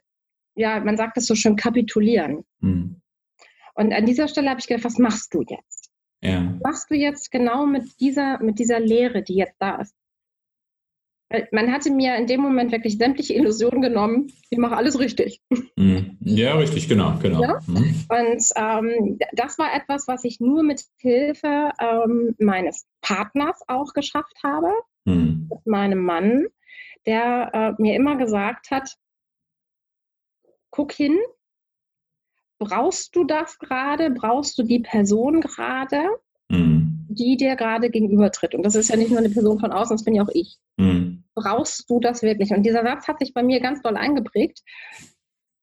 ja, 0.56 0.80
man 0.80 0.98
sagt 0.98 1.18
es 1.18 1.26
so 1.26 1.36
schön, 1.36 1.56
kapitulieren. 1.56 2.44
Mhm. 2.60 3.02
Und 3.74 3.94
an 3.94 4.06
dieser 4.06 4.28
Stelle 4.28 4.50
habe 4.50 4.60
ich 4.60 4.68
gedacht, 4.68 4.86
was 4.86 4.98
machst 4.98 5.34
du 5.34 5.44
jetzt? 5.48 5.92
Ja. 6.22 6.54
Was 6.54 6.62
machst 6.62 6.92
du 6.92 6.96
jetzt 6.96 7.32
genau 7.32 7.66
mit 7.66 8.00
dieser, 8.00 8.42
mit 8.42 8.60
dieser 8.60 8.80
Lehre, 8.80 9.24
die 9.24 9.36
jetzt 9.36 9.56
da 9.60 9.78
ist? 9.78 9.96
Man 11.52 11.72
hatte 11.72 11.92
mir 11.92 12.16
in 12.16 12.28
dem 12.28 12.42
Moment 12.42 12.72
wirklich 12.72 12.98
sämtliche 12.98 13.34
Illusionen 13.34 13.82
genommen. 13.82 14.32
Ich 14.50 14.58
mache 14.58 14.76
alles 14.76 15.00
richtig. 15.00 15.42
Mhm. 15.76 16.18
Ja, 16.22 16.56
richtig, 16.56 16.88
genau. 16.88 17.18
genau. 17.22 17.42
Ja? 17.42 17.60
Mhm. 17.66 18.06
Und 18.10 18.44
ähm, 18.56 19.20
das 19.34 19.58
war 19.58 19.74
etwas, 19.74 20.08
was 20.08 20.24
ich 20.24 20.40
nur 20.40 20.64
mit 20.64 20.84
Hilfe 20.98 21.72
ähm, 21.80 22.36
meines 22.40 22.86
Partners 23.02 23.60
auch 23.68 23.94
geschafft 23.94 24.38
habe, 24.44 24.72
mhm. 25.06 25.48
mit 25.50 25.66
meinem 25.66 26.04
Mann, 26.04 26.48
der 27.06 27.50
äh, 27.78 27.82
mir 27.82 27.96
immer 27.96 28.18
gesagt 28.18 28.72
hat, 28.72 28.98
guck 30.70 30.92
hin, 30.92 31.18
brauchst 32.60 33.16
du 33.16 33.24
das 33.24 33.58
gerade? 33.60 34.12
Brauchst 34.12 34.58
du 34.58 34.64
die 34.64 34.80
Person 34.80 35.42
gerade? 35.42 36.10
Mhm. 36.50 37.06
die 37.08 37.38
dir 37.38 37.56
gerade 37.56 37.90
gegenübertritt. 37.90 38.56
Und 38.56 38.64
das 38.64 38.76
ist 38.76 38.90
ja 38.90 38.96
nicht 38.96 39.10
nur 39.10 39.20
eine 39.20 39.30
Person 39.30 39.60
von 39.60 39.72
außen, 39.72 39.96
das 39.96 40.04
bin 40.04 40.16
ja 40.16 40.24
auch 40.24 40.30
ich. 40.34 40.58
Mhm. 40.78 41.21
Brauchst 41.36 41.90
du 41.90 42.00
das 42.00 42.22
wirklich? 42.22 42.52
Und 42.52 42.64
dieser 42.64 42.84
Satz 42.84 43.08
hat 43.08 43.20
sich 43.20 43.34
bei 43.34 43.44
mir 43.44 43.60
ganz 43.60 43.82
doll 43.82 43.98
eingeprägt, 43.98 44.62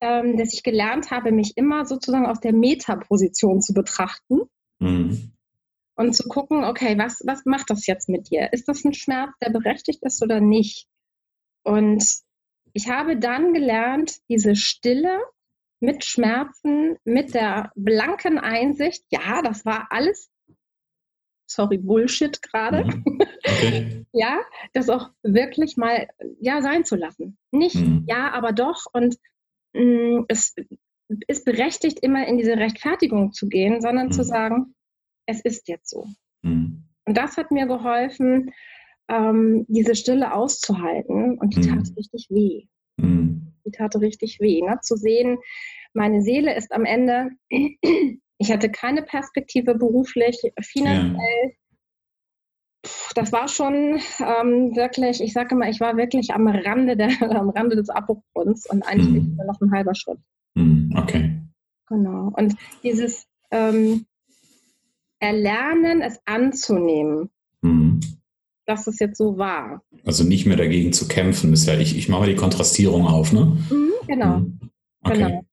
ähm, 0.01 0.37
dass 0.37 0.53
ich 0.53 0.63
gelernt 0.63 1.11
habe, 1.11 1.31
mich 1.31 1.57
immer 1.57 1.85
sozusagen 1.85 2.25
aus 2.25 2.39
der 2.39 2.53
Metaposition 2.53 3.61
zu 3.61 3.73
betrachten. 3.73 4.41
Mhm. 4.79 5.33
Und 5.95 6.15
zu 6.15 6.29
gucken, 6.29 6.63
okay, 6.63 6.97
was, 6.97 7.21
was 7.25 7.43
macht 7.45 7.69
das 7.69 7.85
jetzt 7.85 8.07
mit 8.07 8.31
dir? 8.31 8.53
Ist 8.53 8.69
das 8.69 8.85
ein 8.85 8.93
Schmerz, 8.93 9.31
der 9.41 9.49
berechtigt 9.49 10.01
ist 10.03 10.23
oder 10.23 10.39
nicht? 10.39 10.87
Und 11.63 12.05
ich 12.71 12.87
habe 12.87 13.17
dann 13.17 13.53
gelernt, 13.53 14.19
diese 14.29 14.55
Stille 14.55 15.19
mit 15.81 16.05
Schmerzen, 16.05 16.97
mit 17.03 17.33
der 17.33 17.71
blanken 17.75 18.37
Einsicht, 18.37 19.03
ja, 19.09 19.41
das 19.41 19.65
war 19.65 19.87
alles 19.89 20.29
sorry, 21.49 21.77
Bullshit 21.77 22.41
gerade. 22.41 22.85
Mhm. 22.85 23.19
Okay. 23.45 24.05
ja, 24.13 24.39
das 24.73 24.89
auch 24.89 25.09
wirklich 25.23 25.77
mal 25.77 26.07
ja 26.39 26.61
sein 26.61 26.85
zu 26.85 26.95
lassen. 26.95 27.37
Nicht 27.51 27.75
mhm. 27.75 28.05
ja, 28.07 28.31
aber 28.31 28.53
doch. 28.53 28.85
Und 28.93 29.17
mh, 29.73 29.83
mm, 29.83 30.25
es 30.29 30.55
ist 31.27 31.45
berechtigt, 31.45 31.99
immer 32.01 32.27
in 32.27 32.37
diese 32.37 32.55
Rechtfertigung 32.55 33.33
zu 33.33 33.47
gehen, 33.47 33.81
sondern 33.81 34.07
mhm. 34.07 34.11
zu 34.11 34.23
sagen, 34.23 34.75
es 35.25 35.41
ist 35.41 35.67
jetzt 35.67 35.89
so. 35.89 36.07
Mhm. 36.43 36.83
Und 37.05 37.17
das 37.17 37.37
hat 37.37 37.51
mir 37.51 37.65
geholfen, 37.65 38.51
ähm, 39.07 39.65
diese 39.67 39.95
Stille 39.95 40.33
auszuhalten. 40.33 41.39
Und 41.39 41.55
die 41.55 41.61
tat 41.61 41.89
mhm. 41.89 41.93
richtig 41.97 42.27
weh. 42.29 42.67
Die 43.65 43.71
tat 43.71 43.95
richtig 43.95 44.39
weh. 44.39 44.61
Ne? 44.61 44.79
Zu 44.81 44.95
sehen, 44.95 45.37
meine 45.93 46.21
Seele 46.21 46.55
ist 46.55 46.71
am 46.71 46.85
Ende 46.85 47.29
ich 48.39 48.51
hatte 48.51 48.71
keine 48.71 49.03
Perspektive 49.03 49.75
beruflich, 49.75 50.41
finanziell. 50.61 51.17
Ja. 51.43 51.51
Das 53.13 53.33
war 53.33 53.49
schon 53.49 53.99
ähm, 54.19 54.75
wirklich, 54.75 55.21
ich 55.21 55.33
sage 55.33 55.55
mal, 55.55 55.69
ich 55.69 55.81
war 55.81 55.97
wirklich 55.97 56.31
am 56.31 56.47
Rande, 56.47 56.95
der, 56.95 57.09
am 57.37 57.49
Rande 57.49 57.75
des 57.75 57.89
Abbruchgrunds 57.89 58.69
und 58.69 58.83
eigentlich 58.83 59.23
mhm. 59.23 59.39
noch 59.45 59.59
ein 59.61 59.71
halber 59.71 59.93
Schritt. 59.93 60.19
Mhm. 60.55 60.95
Okay. 60.97 61.41
Genau. 61.87 62.31
Und 62.35 62.55
dieses 62.81 63.27
ähm, 63.51 64.05
Erlernen, 65.19 66.01
es 66.01 66.19
anzunehmen, 66.23 67.29
mhm. 67.61 67.99
dass 68.65 68.87
es 68.87 68.99
jetzt 68.99 69.17
so 69.17 69.37
war. 69.37 69.83
Also 70.05 70.23
nicht 70.23 70.45
mehr 70.45 70.55
dagegen 70.55 70.93
zu 70.93 71.09
kämpfen, 71.09 71.51
ist 71.51 71.65
ja, 71.65 71.77
ich, 71.77 71.97
ich 71.97 72.07
mache 72.07 72.27
die 72.27 72.35
Kontrastierung 72.35 73.05
auf, 73.05 73.33
ne? 73.33 73.57
Mhm, 73.69 73.91
genau. 74.07 74.37
Mhm. 74.37 74.59
Okay. 75.03 75.17
Genau. 75.17 75.45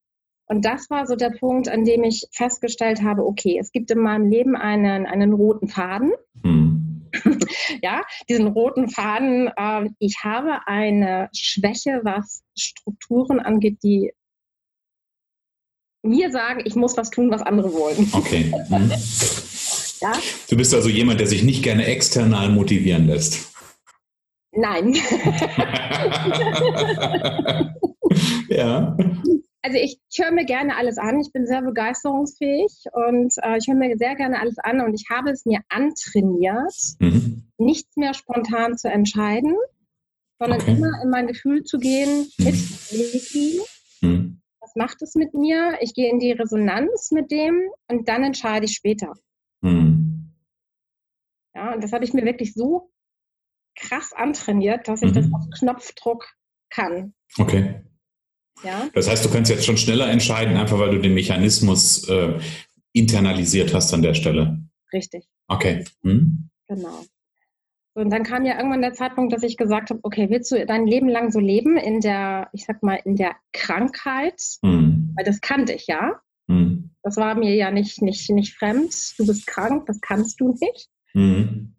Und 0.49 0.65
das 0.65 0.89
war 0.91 1.07
so 1.07 1.17
der 1.17 1.31
Punkt, 1.31 1.69
an 1.69 1.85
dem 1.85 2.05
ich 2.05 2.29
festgestellt 2.31 3.03
habe, 3.03 3.27
okay, 3.27 3.59
es 3.61 3.73
gibt 3.73 3.91
in 3.91 3.99
meinem 3.99 4.31
Leben 4.31 4.55
einen, 4.57 5.05
einen 5.07 5.33
roten 5.33 5.67
Faden. 5.69 6.13
Hm. 6.43 7.11
ja, 7.83 8.03
diesen 8.29 8.47
roten 8.47 8.89
Faden. 8.89 9.51
Äh, 9.57 9.91
ich 9.99 10.19
habe 10.23 10.61
eine 10.67 11.29
Schwäche, 11.35 12.01
was 12.05 12.45
Strukturen 12.57 13.41
angeht, 13.41 13.83
die 13.83 14.13
mir 16.03 16.31
sagen, 16.31 16.63
ich 16.65 16.77
muss 16.77 16.97
was 16.97 17.11
tun, 17.11 17.33
was 17.33 17.43
andere 17.43 17.73
wollen. 17.73 18.09
Okay. 18.13 18.53
Hm. 18.69 18.91
ja? 20.01 20.13
Du 20.49 20.57
bist 20.57 20.73
also 20.73 20.89
jemand, 20.89 21.19
der 21.19 21.27
sich 21.27 21.43
nicht 21.43 21.65
gerne 21.65 21.87
external 21.87 22.51
motivieren 22.51 23.09
lässt. 23.09 23.53
Nein. 24.53 24.95
ja 28.49 28.97
also 29.63 29.79
ich, 29.79 30.01
höre 30.17 30.33
mir 30.33 30.45
gerne 30.45 30.77
alles 30.77 30.99
an. 30.99 31.21
Ich 31.21 31.33
bin 31.33 31.47
sehr 31.47 31.63
begeisterungsfähig 31.63 32.73
und 32.93 33.35
äh, 33.43 33.59
ich 33.59 33.67
höre 33.67 33.75
mir 33.75 33.97
sehr 33.97 34.15
gerne 34.15 34.41
alles 34.41 34.59
an 34.59 34.81
und 34.81 34.95
ich 34.95 35.07
habe 35.11 35.31
es 35.31 35.45
mir 35.45 35.61
antrainiert, 35.69 36.75
mhm. 37.01 37.51
nichts 37.59 37.97
mehr 37.97 38.15
spontan 38.15 38.77
zu 38.79 38.89
entscheiden, 38.89 39.57
sondern 40.39 40.61
okay. 40.61 40.73
immer 40.73 41.03
in 41.03 41.11
mein 41.11 41.27
Gefühl 41.27 41.65
zu 41.65 41.79
gehen 41.79 42.29
mit 42.39 42.55
Reiki. 42.55 43.61
Mhm. 44.03 44.41
Was 44.61 44.75
macht 44.77 45.03
es 45.03 45.15
mit 45.15 45.35
mir? 45.35 45.79
Ich 45.81 45.95
gehe 45.95 46.11
in 46.11 46.19
die 46.19 46.33
Resonanz 46.33 47.11
mit 47.11 47.31
dem 47.31 47.61
und 47.89 48.09
dann 48.09 48.25
entscheide 48.25 48.67
ich 48.67 48.75
später. 48.75 49.13
Mhm. 49.63 50.33
Ja, 51.55 51.75
und 51.75 51.83
das 51.83 51.93
habe 51.93 52.05
ich 52.05 52.13
mir 52.13 52.25
wirklich 52.25 52.55
so 52.55 52.91
krass 53.79 54.13
antrainiert, 54.13 54.89
dass 54.89 55.03
ich 55.03 55.13
das 55.13 55.27
mhm. 55.27 55.35
auf 55.35 55.45
Knopfdruck 55.59 56.27
kann. 56.71 57.15
Okay. 57.39 57.83
Ja? 58.63 58.89
Das 58.95 59.09
heißt, 59.09 59.25
du 59.25 59.31
kannst 59.31 59.51
jetzt 59.51 59.67
schon 59.67 59.77
schneller 59.77 60.09
entscheiden, 60.09 60.57
einfach 60.57 60.79
weil 60.79 60.91
du 60.91 61.01
den 61.01 61.15
Mechanismus 61.15 62.09
äh, 62.09 62.39
internalisiert 62.93 63.75
hast 63.75 63.93
an 63.93 64.03
der 64.03 64.15
Stelle. 64.15 64.61
Richtig. 64.93 65.27
Okay. 65.49 65.85
Hm? 66.03 66.49
Genau. 66.69 67.05
Und 67.95 68.11
dann 68.11 68.25
kam 68.25 68.45
ja 68.45 68.57
irgendwann 68.57 68.83
der 68.83 68.93
Zeitpunkt, 68.93 69.33
dass 69.33 69.43
ich 69.43 69.57
gesagt 69.57 69.89
habe, 69.89 70.01
okay, 70.03 70.29
willst 70.29 70.53
du 70.53 70.67
dein 70.67 70.87
Leben 70.87 71.09
lang 71.09 71.31
so 71.31 71.41
leben 71.41 71.79
in 71.79 72.01
der, 72.01 72.51
ich 72.53 72.65
sag 72.65 72.83
mal, 72.83 73.01
in 73.05 73.17
der 73.17 73.37
Krankheit? 73.53 74.41
Hm. 74.63 75.15
Weil 75.17 75.25
das 75.25 75.41
kannte 75.41 75.73
ich 75.73 75.87
ja. 75.87 76.21
Hm. 76.47 76.91
Das 77.03 77.17
war 77.17 77.35
mir 77.37 77.55
ja 77.55 77.71
nicht, 77.71 78.03
nicht, 78.03 78.29
nicht 78.31 78.55
fremd. 78.55 78.93
Du 79.17 79.27
bist 79.27 79.47
krank, 79.47 79.87
das 79.87 80.01
kannst 80.03 80.41
du 80.41 80.55
nicht. 80.61 80.89
Hm. 81.13 81.76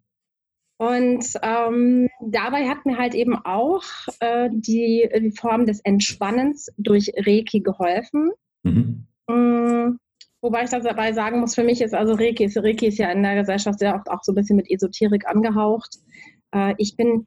Und 0.78 1.24
ähm, 1.42 2.08
dabei 2.20 2.68
hat 2.68 2.86
mir 2.86 2.96
halt 2.98 3.14
eben 3.14 3.36
auch 3.44 3.82
äh, 4.20 4.48
die, 4.52 5.08
die, 5.20 5.32
Form 5.32 5.66
des 5.66 5.80
Entspannens 5.80 6.68
durch 6.78 7.12
Reiki 7.16 7.60
geholfen. 7.60 8.30
Mhm. 8.62 9.06
Ähm, 9.28 9.98
wobei 10.40 10.62
ich 10.62 10.70
das 10.70 10.84
dabei 10.84 11.12
sagen 11.12 11.40
muss, 11.40 11.56
für 11.56 11.64
mich 11.64 11.80
ist 11.80 11.94
also 11.94 12.14
Reiki, 12.14 12.44
ist, 12.44 12.56
Reiki 12.56 12.86
ist 12.86 12.98
ja 12.98 13.10
in 13.10 13.24
der 13.24 13.34
Gesellschaft 13.34 13.80
sehr 13.80 13.96
oft 13.96 14.08
auch 14.08 14.22
so 14.22 14.30
ein 14.30 14.36
bisschen 14.36 14.56
mit 14.56 14.70
Esoterik 14.70 15.26
angehaucht. 15.26 15.96
Äh, 16.54 16.74
ich 16.78 16.96
bin 16.96 17.26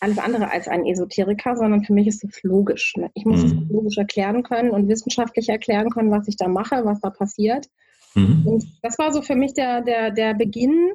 alles 0.00 0.18
andere 0.18 0.50
als 0.50 0.66
ein 0.66 0.84
Esoteriker, 0.84 1.56
sondern 1.56 1.84
für 1.84 1.92
mich 1.92 2.08
ist 2.08 2.24
es 2.24 2.42
logisch. 2.42 2.94
Ne? 2.96 3.10
Ich 3.14 3.24
muss 3.24 3.42
mhm. 3.42 3.46
es 3.46 3.70
logisch 3.70 3.96
erklären 3.96 4.42
können 4.42 4.70
und 4.70 4.88
wissenschaftlich 4.88 5.48
erklären 5.48 5.90
können, 5.90 6.10
was 6.10 6.26
ich 6.26 6.36
da 6.36 6.48
mache, 6.48 6.84
was 6.84 7.00
da 7.00 7.10
passiert. 7.10 7.68
Mhm. 8.14 8.42
Und 8.44 8.64
das 8.82 8.98
war 8.98 9.12
so 9.12 9.22
für 9.22 9.36
mich 9.36 9.54
der, 9.54 9.82
der, 9.82 10.10
der 10.10 10.34
Beginn, 10.34 10.92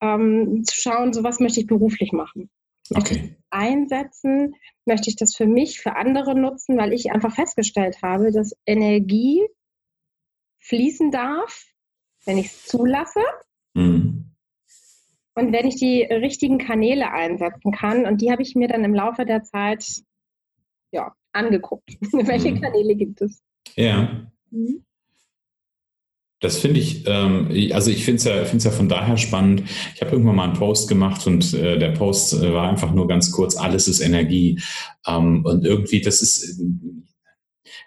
ähm, 0.00 0.62
zu 0.64 0.80
schauen, 0.80 1.12
so 1.12 1.22
was 1.22 1.40
möchte 1.40 1.60
ich 1.60 1.66
beruflich 1.66 2.12
machen. 2.12 2.50
Okay. 2.94 3.36
Einsetzen, 3.50 4.54
möchte 4.84 5.10
ich 5.10 5.16
das 5.16 5.36
für 5.36 5.46
mich, 5.46 5.80
für 5.80 5.96
andere 5.96 6.34
nutzen, 6.34 6.76
weil 6.76 6.92
ich 6.92 7.12
einfach 7.12 7.34
festgestellt 7.34 8.02
habe, 8.02 8.32
dass 8.32 8.56
Energie 8.66 9.46
fließen 10.60 11.10
darf, 11.10 11.64
wenn 12.24 12.38
ich 12.38 12.46
es 12.46 12.66
zulasse. 12.66 13.20
Mhm. 13.74 14.34
Und 15.34 15.52
wenn 15.52 15.66
ich 15.66 15.76
die 15.76 16.02
richtigen 16.02 16.58
Kanäle 16.58 17.12
einsetzen 17.12 17.72
kann, 17.72 18.04
und 18.06 18.20
die 18.20 18.32
habe 18.32 18.42
ich 18.42 18.56
mir 18.56 18.68
dann 18.68 18.84
im 18.84 18.94
Laufe 18.94 19.24
der 19.24 19.42
Zeit 19.42 20.02
ja, 20.92 21.14
angeguckt. 21.32 21.88
Welche 22.12 22.52
mhm. 22.52 22.60
Kanäle 22.60 22.96
gibt 22.96 23.22
es? 23.22 23.42
Ja. 23.76 24.26
Mhm. 24.50 24.84
Das 26.40 26.56
finde 26.56 26.80
ich, 26.80 27.04
ähm, 27.06 27.50
also 27.72 27.90
ich 27.90 28.04
finde 28.04 28.16
es 28.16 28.24
ja, 28.24 28.70
ja 28.70 28.70
von 28.70 28.88
daher 28.88 29.18
spannend. 29.18 29.62
Ich 29.94 30.00
habe 30.00 30.12
irgendwann 30.12 30.36
mal 30.36 30.44
einen 30.44 30.54
Post 30.54 30.88
gemacht 30.88 31.26
und 31.26 31.52
äh, 31.52 31.78
der 31.78 31.90
Post 31.90 32.32
äh, 32.32 32.52
war 32.52 32.68
einfach 32.68 32.92
nur 32.92 33.06
ganz 33.06 33.30
kurz, 33.30 33.56
alles 33.56 33.88
ist 33.88 34.00
Energie. 34.00 34.58
Ähm, 35.06 35.44
und 35.44 35.66
irgendwie, 35.66 36.00
das 36.00 36.22
ist, 36.22 36.60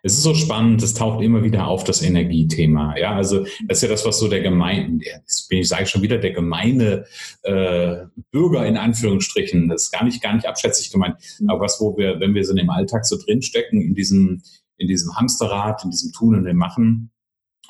es 0.04 0.14
ist 0.14 0.24
so 0.24 0.36
spannend, 0.36 0.84
es 0.84 0.94
taucht 0.94 1.24
immer 1.24 1.44
wieder 1.44 1.66
auf, 1.66 1.84
das 1.84 2.04
Energiethema. 2.04 2.96
Ja, 2.98 3.16
also 3.16 3.44
das 3.68 3.78
ist 3.78 3.84
ja 3.84 3.90
das, 3.90 4.06
was 4.06 4.20
so 4.20 4.28
der 4.28 4.42
gemeine, 4.42 5.00
jetzt 5.04 5.50
bin 5.50 5.60
ich 5.60 5.70
sage 5.70 5.88
schon 5.88 6.04
wieder, 6.04 6.20
der 6.20 6.34
gemeine 6.34 7.06
äh, 7.42 8.04
Bürger 8.30 8.68
in 8.68 8.78
Anführungsstrichen, 8.78 9.70
das 9.70 9.84
ist 9.84 9.92
gar 9.92 10.04
nicht, 10.04 10.22
gar 10.22 10.36
nicht 10.36 10.46
abschätzig 10.46 10.92
gemeint, 10.92 11.16
aber 11.48 11.62
was, 11.62 11.82
wo 11.82 11.98
wir, 11.98 12.20
wenn 12.20 12.36
wir 12.36 12.44
so 12.44 12.52
in 12.52 12.58
dem 12.58 12.70
Alltag 12.70 13.06
so 13.06 13.18
drinstecken, 13.18 13.82
in 13.82 13.96
diesem, 13.96 14.44
in 14.78 14.88
diesem 14.88 15.16
Hamsterrad, 15.16 15.84
in 15.86 15.90
diesem 15.90 16.12
Tun 16.12 16.36
und 16.36 16.44
dem 16.44 16.58
Machen, 16.58 17.13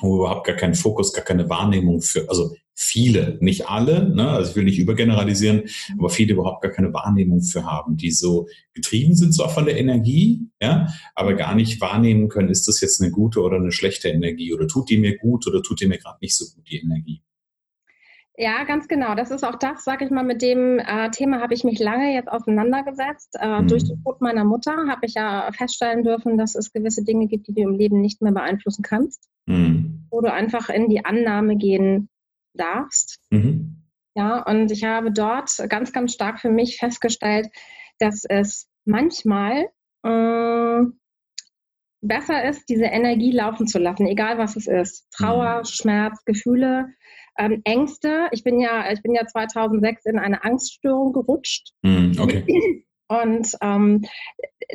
wo 0.04 0.16
überhaupt 0.16 0.46
gar 0.46 0.56
keinen 0.56 0.74
Fokus, 0.74 1.12
gar 1.12 1.24
keine 1.24 1.48
Wahrnehmung 1.48 2.00
für, 2.00 2.28
also 2.28 2.54
viele, 2.74 3.38
nicht 3.40 3.68
alle, 3.68 4.08
ne? 4.08 4.30
also 4.30 4.50
ich 4.50 4.56
will 4.56 4.64
nicht 4.64 4.78
übergeneralisieren, 4.78 5.64
aber 5.98 6.10
viele 6.10 6.34
überhaupt 6.34 6.62
gar 6.62 6.72
keine 6.72 6.92
Wahrnehmung 6.92 7.42
für 7.42 7.64
haben, 7.64 7.96
die 7.96 8.10
so 8.10 8.48
getrieben 8.74 9.14
sind 9.14 9.32
zwar 9.32 9.48
von 9.48 9.64
der 9.64 9.78
Energie, 9.78 10.48
ja, 10.60 10.88
aber 11.14 11.34
gar 11.34 11.54
nicht 11.54 11.80
wahrnehmen 11.80 12.28
können, 12.28 12.48
ist 12.48 12.66
das 12.66 12.80
jetzt 12.80 13.00
eine 13.00 13.10
gute 13.10 13.40
oder 13.40 13.56
eine 13.56 13.72
schlechte 13.72 14.08
Energie 14.08 14.52
oder 14.52 14.66
tut 14.66 14.90
die 14.90 14.98
mir 14.98 15.16
gut 15.16 15.46
oder 15.46 15.62
tut 15.62 15.80
die 15.80 15.86
mir 15.86 15.98
gerade 15.98 16.18
nicht 16.20 16.34
so 16.34 16.44
gut, 16.54 16.68
die 16.68 16.78
Energie. 16.78 17.22
Ja, 18.36 18.64
ganz 18.64 18.88
genau. 18.88 19.14
Das 19.14 19.30
ist 19.30 19.44
auch 19.44 19.54
das, 19.54 19.84
sage 19.84 20.04
ich 20.04 20.10
mal, 20.10 20.24
mit 20.24 20.42
dem 20.42 20.80
äh, 20.80 21.08
Thema 21.10 21.40
habe 21.40 21.54
ich 21.54 21.62
mich 21.62 21.78
lange 21.78 22.12
jetzt 22.14 22.28
auseinandergesetzt. 22.28 23.36
Äh, 23.40 23.62
mhm. 23.62 23.68
Durch 23.68 23.84
den 23.84 24.02
Tod 24.02 24.20
meiner 24.20 24.44
Mutter 24.44 24.72
habe 24.88 25.06
ich 25.06 25.14
ja 25.14 25.50
feststellen 25.52 26.02
dürfen, 26.02 26.36
dass 26.36 26.56
es 26.56 26.72
gewisse 26.72 27.04
Dinge 27.04 27.28
gibt, 27.28 27.46
die 27.46 27.54
du 27.54 27.62
im 27.62 27.78
Leben 27.78 28.00
nicht 28.00 28.22
mehr 28.22 28.32
beeinflussen 28.32 28.82
kannst, 28.82 29.28
mhm. 29.46 29.93
Wo 30.14 30.20
du 30.20 30.32
einfach 30.32 30.68
in 30.68 30.88
die 30.88 31.04
Annahme 31.04 31.56
gehen 31.56 32.08
darfst. 32.54 33.18
Mhm. 33.30 33.82
Ja, 34.14 34.42
und 34.44 34.70
ich 34.70 34.84
habe 34.84 35.10
dort 35.10 35.50
ganz, 35.68 35.92
ganz 35.92 36.14
stark 36.14 36.38
für 36.38 36.50
mich 36.50 36.76
festgestellt, 36.78 37.48
dass 37.98 38.24
es 38.24 38.68
manchmal 38.84 39.68
äh, 40.04 40.82
besser 42.00 42.44
ist, 42.44 42.68
diese 42.68 42.84
Energie 42.84 43.32
laufen 43.32 43.66
zu 43.66 43.80
lassen, 43.80 44.06
egal 44.06 44.38
was 44.38 44.54
es 44.54 44.68
ist. 44.68 45.10
Trauer, 45.10 45.58
mhm. 45.58 45.64
Schmerz, 45.64 46.24
Gefühle 46.24 46.94
ähm, 47.36 47.62
Ängste. 47.64 48.28
Ich 48.30 48.44
bin 48.44 48.60
ja, 48.60 48.92
ich 48.92 49.02
bin 49.02 49.14
ja 49.14 49.26
2006 49.26 50.04
in 50.06 50.20
eine 50.20 50.44
Angststörung 50.44 51.12
gerutscht. 51.12 51.72
Mm, 51.82 52.12
okay. 52.20 52.84
Und 53.08 53.56
ähm, 53.60 54.04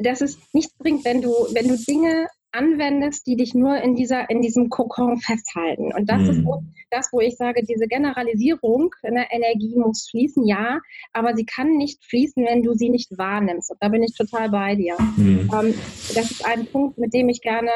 das 0.04 0.20
ist 0.20 0.54
nichts 0.54 0.76
bringt, 0.78 1.06
wenn 1.06 1.22
du, 1.22 1.30
wenn 1.30 1.70
du 1.70 1.78
Dinge 1.78 2.28
anwendest, 2.52 3.28
die 3.28 3.36
dich 3.36 3.54
nur 3.54 3.78
in 3.78 3.96
dieser, 3.96 4.30
in 4.30 4.42
diesem 4.42 4.70
Kokon 4.70 5.20
festhalten. 5.20 5.94
Und 5.94 6.10
das 6.10 6.22
mm. 6.22 6.30
ist 6.30 6.38
mhm. 6.38 6.44
so, 6.44 6.64
das, 6.90 7.10
wo 7.12 7.20
ich 7.20 7.38
sage, 7.38 7.64
diese 7.64 7.88
Generalisierung, 7.88 8.94
ne, 9.04 9.26
Energie 9.30 9.76
muss 9.76 10.10
fließen, 10.10 10.46
ja, 10.48 10.80
aber 11.14 11.36
sie 11.36 11.46
kann 11.46 11.78
nicht 11.78 12.04
fließen, 12.06 12.44
wenn 12.46 12.64
du 12.64 12.74
sie 12.74 12.90
nicht 12.90 13.18
wahrnimmst. 13.18 13.72
Und 13.72 13.78
da 13.82 13.90
bin 13.90 14.04
ich 14.04 14.16
total 14.16 14.50
bei 14.50 14.76
dir. 14.76 14.96
Mm. 15.18 15.50
Ähm, 15.54 15.74
das 16.16 16.32
ist 16.32 16.46
ein 16.46 16.66
Punkt, 16.66 16.98
mit 16.98 17.14
dem 17.14 17.30
ich 17.30 17.42
gerne 17.42 17.72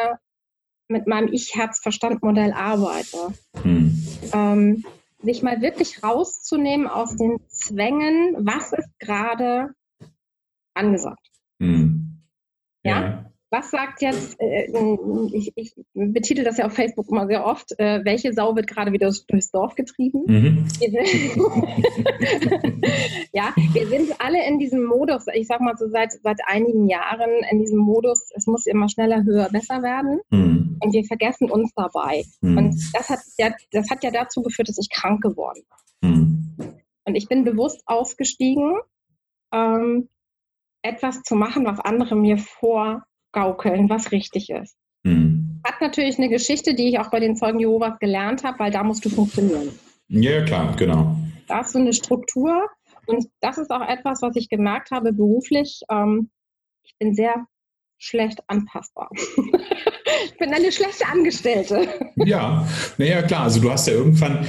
mit 0.88 1.08
meinem 1.08 1.32
Ich-Herz-Verstand-Modell 1.32 2.54
arbeite. 2.54 3.34
Hm. 3.62 4.08
Ähm, 4.34 4.86
sich 5.22 5.42
mal 5.42 5.62
wirklich 5.62 6.04
rauszunehmen 6.04 6.88
aus 6.88 7.16
den 7.16 7.40
Zwängen, 7.48 8.36
was 8.46 8.74
ist 8.74 9.00
gerade 9.00 9.74
angesagt. 10.74 11.30
Hm. 11.60 12.22
Ja? 12.84 13.02
ja? 13.02 13.33
Was 13.54 13.70
sagt 13.70 14.02
jetzt, 14.02 14.36
äh, 14.40 14.66
ich, 15.32 15.54
ich, 15.56 15.76
betitel 15.94 16.44
das 16.44 16.58
ja 16.58 16.66
auf 16.66 16.74
Facebook 16.74 17.08
immer 17.12 17.28
sehr 17.28 17.46
oft, 17.46 17.72
äh, 17.78 18.04
welche 18.04 18.34
Sau 18.34 18.56
wird 18.56 18.66
gerade 18.66 18.92
wieder 18.92 19.14
durchs 19.28 19.52
Dorf 19.52 19.76
getrieben? 19.76 20.24
Mhm. 20.26 20.68
ja, 23.32 23.54
wir 23.74 23.88
sind 23.90 24.16
alle 24.18 24.44
in 24.48 24.58
diesem 24.58 24.84
Modus, 24.84 25.26
ich 25.32 25.46
sag 25.46 25.62
mal 25.62 25.78
so 25.78 25.88
seit, 25.88 26.14
seit 26.24 26.40
einigen 26.48 26.90
Jahren 26.90 27.30
in 27.52 27.60
diesem 27.60 27.78
Modus, 27.78 28.32
es 28.34 28.48
muss 28.48 28.66
immer 28.66 28.90
schneller, 28.90 29.24
höher, 29.24 29.50
besser 29.50 29.84
werden. 29.84 30.22
Mhm. 30.32 30.80
Und 30.84 30.92
wir 30.92 31.04
vergessen 31.04 31.52
uns 31.52 31.72
dabei. 31.76 32.26
Mhm. 32.42 32.58
Und 32.58 32.96
das 32.96 33.12
hat, 33.12 33.20
ja, 33.38 33.54
das 33.72 33.88
hat 33.92 34.04
ja 34.04 34.10
dazu 34.10 34.42
geführt, 34.42 34.70
dass 34.70 34.80
ich 34.80 34.90
krank 34.90 35.22
geworden 35.22 35.62
bin. 36.02 36.10
Mhm. 36.10 36.56
Und 37.04 37.14
ich 37.14 37.28
bin 37.28 37.44
bewusst 37.44 37.84
ausgestiegen, 37.86 38.80
ähm, 39.54 40.10
etwas 40.82 41.22
zu 41.22 41.36
machen, 41.36 41.68
was 41.68 41.80
andere 41.80 42.16
mir 42.16 42.40
vor 42.40 43.04
gaukeln, 43.34 43.90
was 43.90 44.12
richtig 44.12 44.50
ist. 44.50 44.78
Mhm. 45.04 45.62
Hat 45.66 45.82
natürlich 45.82 46.18
eine 46.18 46.30
Geschichte, 46.30 46.74
die 46.74 46.90
ich 46.90 47.00
auch 47.00 47.12
bei 47.12 47.20
den 47.20 47.36
Zeugen 47.36 47.60
Jehovas 47.60 48.00
gelernt 48.00 48.44
habe, 48.44 48.60
weil 48.60 48.72
da 48.72 48.84
musst 48.84 49.04
du 49.04 49.10
funktionieren. 49.10 49.70
Ja, 50.08 50.44
klar, 50.44 50.74
genau. 50.78 51.18
Da 51.48 51.58
hast 51.58 51.76
du 51.76 51.80
eine 51.80 51.94
Struktur 51.94 52.70
und 53.06 53.28
das 53.42 53.58
ist 53.58 53.72
auch 53.72 53.88
etwas, 53.88 54.22
was 54.22 54.36
ich 54.36 54.48
gemerkt 54.50 54.92
habe 54.92 55.12
beruflich. 55.12 55.82
Ähm, 55.90 56.30
ich 56.84 56.96
bin 56.98 57.14
sehr 57.14 57.46
schlecht 57.98 58.42
anpassbar. 58.48 59.10
ich 60.26 60.38
bin 60.38 60.54
eine 60.54 60.72
schlechte 60.72 61.06
Angestellte. 61.08 61.88
Ja, 62.16 62.68
naja, 62.98 63.22
klar. 63.24 63.44
Also 63.44 63.60
du 63.60 63.72
hast 63.72 63.88
ja 63.88 63.94
irgendwann, 63.94 64.46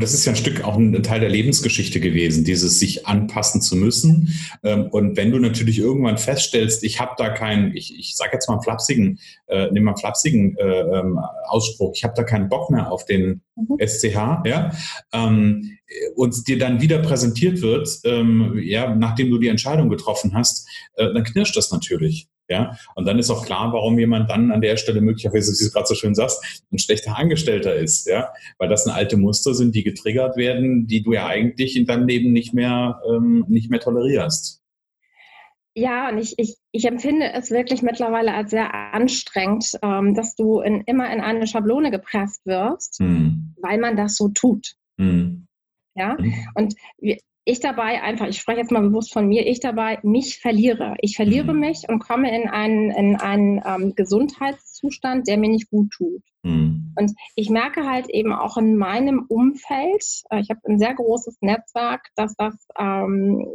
das 0.00 0.14
ist 0.14 0.24
ja 0.24 0.32
ein 0.32 0.36
Stück 0.36 0.64
auch 0.64 0.76
ein 0.76 1.02
Teil 1.02 1.20
der 1.20 1.28
Lebensgeschichte 1.28 2.00
gewesen, 2.00 2.44
dieses 2.44 2.78
sich 2.78 3.06
anpassen 3.06 3.60
zu 3.60 3.76
müssen. 3.76 4.34
Ähm, 4.62 4.86
und 4.90 5.16
wenn 5.16 5.30
du 5.30 5.38
natürlich 5.38 5.78
irgendwann 5.78 6.18
feststellst, 6.18 6.84
ich 6.84 7.00
habe 7.00 7.12
da 7.18 7.30
keinen, 7.30 7.74
ich, 7.76 7.98
ich 7.98 8.16
sage 8.16 8.30
jetzt 8.34 8.48
mal 8.48 8.54
einen 8.54 8.62
flapsigen, 8.62 9.18
äh, 9.46 9.68
nimm 9.72 9.84
mal 9.84 9.92
einen 9.92 9.98
flapsigen 9.98 10.56
äh, 10.56 10.80
ähm, 10.80 11.18
Ausspruch, 11.48 11.92
ich 11.94 12.04
habe 12.04 12.14
da 12.16 12.22
keinen 12.22 12.48
Bock 12.48 12.70
mehr 12.70 12.90
auf 12.90 13.04
den 13.04 13.42
mhm. 13.56 13.76
SCH, 13.84 14.42
ja, 14.44 14.70
ähm, 15.12 15.78
und 16.14 16.46
dir 16.46 16.58
dann 16.58 16.80
wieder 16.80 16.98
präsentiert 16.98 17.62
wird, 17.62 17.88
ähm, 18.04 18.58
ja, 18.62 18.94
nachdem 18.94 19.30
du 19.30 19.38
die 19.38 19.48
Entscheidung 19.48 19.88
getroffen 19.88 20.34
hast, 20.34 20.68
äh, 20.94 21.12
dann 21.12 21.24
knirscht 21.24 21.56
das 21.56 21.72
natürlich. 21.72 22.28
Ja, 22.50 22.76
und 22.96 23.06
dann 23.06 23.20
ist 23.20 23.30
auch 23.30 23.46
klar, 23.46 23.72
warum 23.72 23.96
jemand 23.96 24.28
dann 24.28 24.50
an 24.50 24.60
der 24.60 24.76
Stelle 24.76 25.00
möglicherweise, 25.00 25.52
wie 25.52 25.58
du 25.58 25.64
es 25.66 25.72
gerade 25.72 25.86
so 25.86 25.94
schön 25.94 26.16
sagst, 26.16 26.64
ein 26.72 26.80
schlechter 26.80 27.16
Angestellter 27.16 27.76
ist, 27.76 28.08
ja, 28.08 28.28
weil 28.58 28.68
das 28.68 28.86
eine 28.86 28.96
alte 28.96 29.16
Muster 29.16 29.54
sind, 29.54 29.72
die 29.76 29.84
getriggert 29.84 30.36
werden, 30.36 30.88
die 30.88 31.00
du 31.00 31.12
ja 31.12 31.26
eigentlich 31.26 31.76
in 31.76 31.86
deinem 31.86 32.08
Leben 32.08 32.32
nicht 32.32 32.52
mehr, 32.52 33.00
ähm, 33.08 33.44
nicht 33.46 33.70
mehr 33.70 33.78
tolerierst. 33.78 34.60
Ja, 35.76 36.08
und 36.08 36.18
ich, 36.18 36.34
ich, 36.38 36.56
ich 36.72 36.84
empfinde 36.86 37.32
es 37.32 37.52
wirklich 37.52 37.82
mittlerweile 37.82 38.34
als 38.34 38.50
sehr 38.50 38.74
anstrengend, 38.74 39.78
ähm, 39.82 40.16
dass 40.16 40.34
du 40.34 40.60
in, 40.60 40.80
immer 40.86 41.12
in 41.12 41.20
eine 41.20 41.46
Schablone 41.46 41.92
gepresst 41.92 42.44
wirst, 42.46 42.98
hm. 42.98 43.54
weil 43.62 43.78
man 43.78 43.96
das 43.96 44.16
so 44.16 44.28
tut. 44.28 44.74
Hm. 44.98 45.46
Ja, 45.94 46.18
hm. 46.18 46.34
und 46.54 46.74
wir, 46.98 47.18
ich 47.50 47.60
dabei 47.60 48.02
einfach, 48.02 48.26
ich 48.26 48.38
spreche 48.38 48.60
jetzt 48.60 48.70
mal 48.70 48.82
bewusst 48.82 49.12
von 49.12 49.26
mir, 49.26 49.46
ich 49.46 49.60
dabei 49.60 49.98
mich 50.02 50.38
verliere. 50.38 50.96
Ich 51.00 51.16
verliere 51.16 51.52
mhm. 51.52 51.60
mich 51.60 51.84
und 51.88 51.98
komme 51.98 52.34
in 52.34 52.48
einen, 52.48 52.90
in 52.90 53.16
einen 53.16 53.60
ähm, 53.64 53.94
Gesundheitszustand, 53.94 55.26
der 55.28 55.36
mir 55.36 55.50
nicht 55.50 55.70
gut 55.70 55.90
tut. 55.90 56.22
Mhm. 56.42 56.94
Und 56.98 57.12
ich 57.34 57.50
merke 57.50 57.86
halt 57.86 58.08
eben 58.08 58.32
auch 58.32 58.56
in 58.56 58.76
meinem 58.76 59.26
Umfeld, 59.28 60.04
äh, 60.30 60.40
ich 60.40 60.50
habe 60.50 60.60
ein 60.64 60.78
sehr 60.78 60.94
großes 60.94 61.38
Netzwerk, 61.40 62.08
dass 62.16 62.34
das 62.36 62.54
ähm, 62.78 63.46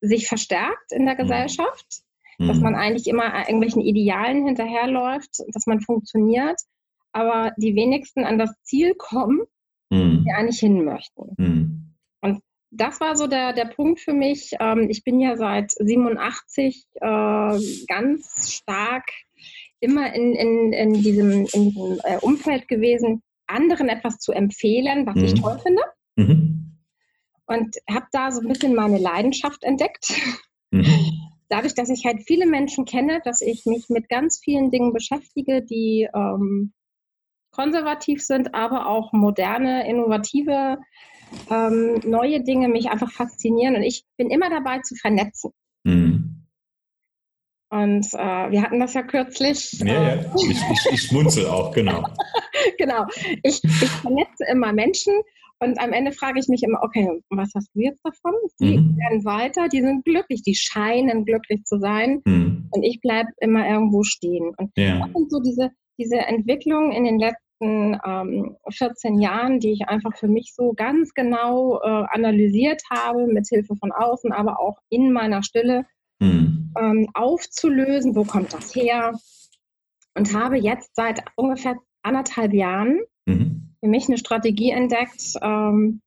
sich 0.00 0.28
verstärkt 0.28 0.92
in 0.92 1.04
der 1.06 1.14
mhm. 1.14 1.22
Gesellschaft, 1.22 2.02
mhm. 2.38 2.48
dass 2.48 2.60
man 2.60 2.74
eigentlich 2.74 3.06
immer 3.06 3.38
irgendwelchen 3.40 3.82
Idealen 3.82 4.46
hinterherläuft, 4.46 5.42
dass 5.52 5.66
man 5.66 5.80
funktioniert, 5.80 6.60
aber 7.12 7.52
die 7.56 7.74
wenigsten 7.74 8.24
an 8.24 8.38
das 8.38 8.54
Ziel 8.62 8.94
kommen, 8.94 9.42
mhm. 9.90 10.24
die 10.24 10.32
eigentlich 10.32 10.60
hin 10.60 10.84
möchten. 10.84 11.85
Das 12.76 13.00
war 13.00 13.16
so 13.16 13.26
der, 13.26 13.52
der 13.52 13.66
Punkt 13.66 14.00
für 14.00 14.12
mich. 14.12 14.52
Ähm, 14.60 14.88
ich 14.90 15.02
bin 15.04 15.20
ja 15.20 15.36
seit 15.36 15.72
87 15.72 16.86
äh, 16.94 17.58
ganz 17.88 18.52
stark 18.52 19.04
immer 19.80 20.12
in, 20.14 20.34
in, 20.34 20.72
in 20.72 20.92
diesem, 20.94 21.46
in 21.52 21.70
diesem 21.70 22.00
äh, 22.04 22.18
Umfeld 22.20 22.68
gewesen, 22.68 23.22
anderen 23.46 23.88
etwas 23.88 24.18
zu 24.18 24.32
empfehlen, 24.32 25.06
was 25.06 25.16
mhm. 25.16 25.24
ich 25.24 25.34
toll 25.34 25.58
finde. 25.62 25.82
Mhm. 26.16 26.78
Und 27.46 27.76
habe 27.88 28.06
da 28.12 28.30
so 28.30 28.40
ein 28.40 28.48
bisschen 28.48 28.74
meine 28.74 28.98
Leidenschaft 28.98 29.62
entdeckt. 29.62 30.12
Mhm. 30.70 30.84
Dadurch, 31.48 31.74
dass 31.74 31.90
ich 31.90 32.04
halt 32.04 32.22
viele 32.26 32.46
Menschen 32.46 32.84
kenne, 32.86 33.20
dass 33.24 33.40
ich 33.40 33.66
mich 33.66 33.86
mit 33.88 34.08
ganz 34.08 34.40
vielen 34.42 34.72
Dingen 34.72 34.92
beschäftige, 34.92 35.62
die 35.62 36.08
ähm, 36.12 36.72
konservativ 37.52 38.22
sind, 38.22 38.54
aber 38.54 38.86
auch 38.88 39.12
moderne, 39.12 39.88
innovative, 39.88 40.78
ähm, 41.50 42.00
neue 42.04 42.42
Dinge 42.42 42.68
mich 42.68 42.90
einfach 42.90 43.10
faszinieren. 43.10 43.76
Und 43.76 43.82
ich 43.82 44.04
bin 44.16 44.30
immer 44.30 44.50
dabei 44.50 44.80
zu 44.80 44.94
vernetzen. 44.94 45.52
Mhm. 45.84 46.46
Und 47.68 48.06
äh, 48.14 48.50
wir 48.50 48.62
hatten 48.62 48.78
das 48.78 48.94
ja 48.94 49.02
kürzlich. 49.02 49.72
Ja, 49.80 49.86
ja. 49.86 50.08
Äh, 50.08 50.26
ich, 50.36 50.50
ich, 50.50 50.92
ich 50.92 51.02
schmunzel 51.02 51.46
auch, 51.46 51.72
genau. 51.72 52.04
genau. 52.78 53.04
Ich, 53.42 53.62
ich 53.62 53.90
vernetze 53.90 54.44
immer 54.50 54.72
Menschen 54.72 55.14
und 55.58 55.80
am 55.80 55.92
Ende 55.92 56.12
frage 56.12 56.38
ich 56.38 56.48
mich 56.48 56.62
immer, 56.62 56.80
okay, 56.82 57.08
was 57.30 57.50
hast 57.54 57.70
du 57.74 57.80
jetzt 57.80 58.04
davon? 58.04 58.34
Die 58.60 58.78
mhm. 58.78 58.96
werden 58.98 59.24
weiter, 59.24 59.68
die 59.68 59.80
sind 59.80 60.04
glücklich, 60.04 60.42
die 60.42 60.54
scheinen 60.54 61.24
glücklich 61.24 61.64
zu 61.64 61.78
sein 61.78 62.20
mhm. 62.26 62.68
und 62.70 62.82
ich 62.82 63.00
bleibe 63.00 63.30
immer 63.40 63.66
irgendwo 63.66 64.02
stehen. 64.02 64.52
Und 64.56 64.70
ja. 64.76 64.98
das 64.98 65.12
sind 65.14 65.30
so 65.30 65.40
diese, 65.40 65.70
diese 65.98 66.18
Entwicklungen 66.18 66.92
in 66.92 67.04
den 67.04 67.18
letzten 67.18 67.45
ähm, 67.60 68.56
14 68.68 69.20
Jahren, 69.20 69.60
die 69.60 69.72
ich 69.72 69.88
einfach 69.88 70.16
für 70.16 70.28
mich 70.28 70.52
so 70.54 70.72
ganz 70.74 71.14
genau 71.14 71.80
äh, 71.80 72.04
analysiert 72.10 72.82
habe, 72.90 73.26
mit 73.26 73.46
Hilfe 73.48 73.76
von 73.76 73.92
außen, 73.92 74.32
aber 74.32 74.60
auch 74.60 74.78
in 74.88 75.12
meiner 75.12 75.42
Stille 75.42 75.86
mhm. 76.18 76.72
ähm, 76.78 77.08
aufzulösen, 77.14 78.14
wo 78.14 78.24
kommt 78.24 78.52
das 78.52 78.74
her? 78.74 79.14
Und 80.14 80.34
habe 80.34 80.58
jetzt 80.58 80.94
seit 80.94 81.22
ungefähr 81.36 81.76
anderthalb 82.02 82.52
Jahren 82.52 83.00
mhm. 83.26 83.74
für 83.80 83.88
mich 83.88 84.08
eine 84.08 84.18
Strategie 84.18 84.70
entdeckt, 84.70 85.34
ähm, 85.42 86.00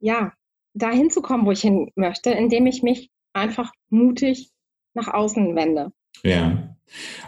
ja, 0.00 0.32
dahin 0.74 1.10
zu 1.10 1.20
kommen, 1.20 1.46
wo 1.46 1.50
ich 1.50 1.60
hin 1.60 1.90
möchte, 1.96 2.30
indem 2.30 2.66
ich 2.66 2.82
mich 2.82 3.10
einfach 3.32 3.72
mutig 3.88 4.50
nach 4.94 5.08
außen 5.08 5.54
wende. 5.54 5.92
Ja. 6.22 6.76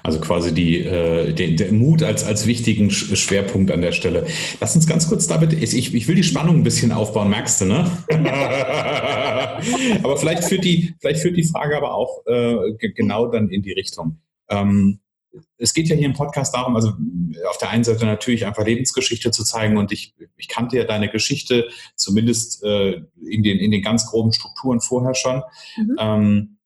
Also 0.03 0.21
quasi 0.21 0.53
die, 0.53 0.81
äh, 0.81 1.33
den, 1.33 1.57
der 1.57 1.73
Mut 1.73 2.03
als, 2.03 2.25
als 2.25 2.47
wichtigen 2.47 2.91
Schwerpunkt 2.91 3.71
an 3.71 3.81
der 3.81 3.93
Stelle. 3.93 4.27
Lass 4.61 4.75
uns 4.75 4.87
ganz 4.87 5.09
kurz 5.09 5.27
damit, 5.27 5.53
ich, 5.53 5.95
ich 5.95 6.09
will 6.09 6.17
die 6.17 6.23
Spannung 6.23 6.57
ein 6.57 6.63
bisschen 6.63 6.93
aufbauen, 6.93 7.31
merkst 7.31 7.61
du, 7.61 7.65
ne? 7.67 7.91
aber 10.03 10.17
vielleicht 10.17 10.45
führt, 10.45 10.65
die, 10.65 10.95
vielleicht 11.01 11.21
führt 11.21 11.37
die 11.37 11.45
Frage 11.45 11.77
aber 11.77 11.95
auch 11.95 12.27
äh, 12.27 12.57
genau 12.95 13.27
dann 13.29 13.49
in 13.49 13.63
die 13.63 13.73
Richtung. 13.73 14.19
Ähm, 14.49 14.99
es 15.57 15.73
geht 15.73 15.89
ja 15.89 15.97
hier 15.97 16.07
im 16.07 16.13
Podcast 16.13 16.55
darum, 16.55 16.77
also 16.77 16.93
auf 17.49 17.59
der 17.59 17.71
einen 17.71 17.85
Seite 17.85 18.05
natürlich 18.05 18.45
einfach 18.45 18.65
Lebensgeschichte 18.65 19.31
zu 19.31 19.45
zeigen 19.45 19.77
und 19.77 19.93
ich, 19.93 20.15
ich 20.37 20.49
kannte 20.49 20.77
ja 20.77 20.85
deine 20.85 21.09
Geschichte 21.09 21.69
zumindest 21.97 22.63
äh, 22.63 23.03
in, 23.25 23.43
den, 23.43 23.59
in 23.59 23.71
den 23.71 23.83
ganz 23.83 24.07
groben 24.07 24.33
Strukturen 24.33 24.81
vorher 24.81 25.15
schon. 25.15 25.43
Mhm. 25.77 25.97
Ähm, 25.99 26.59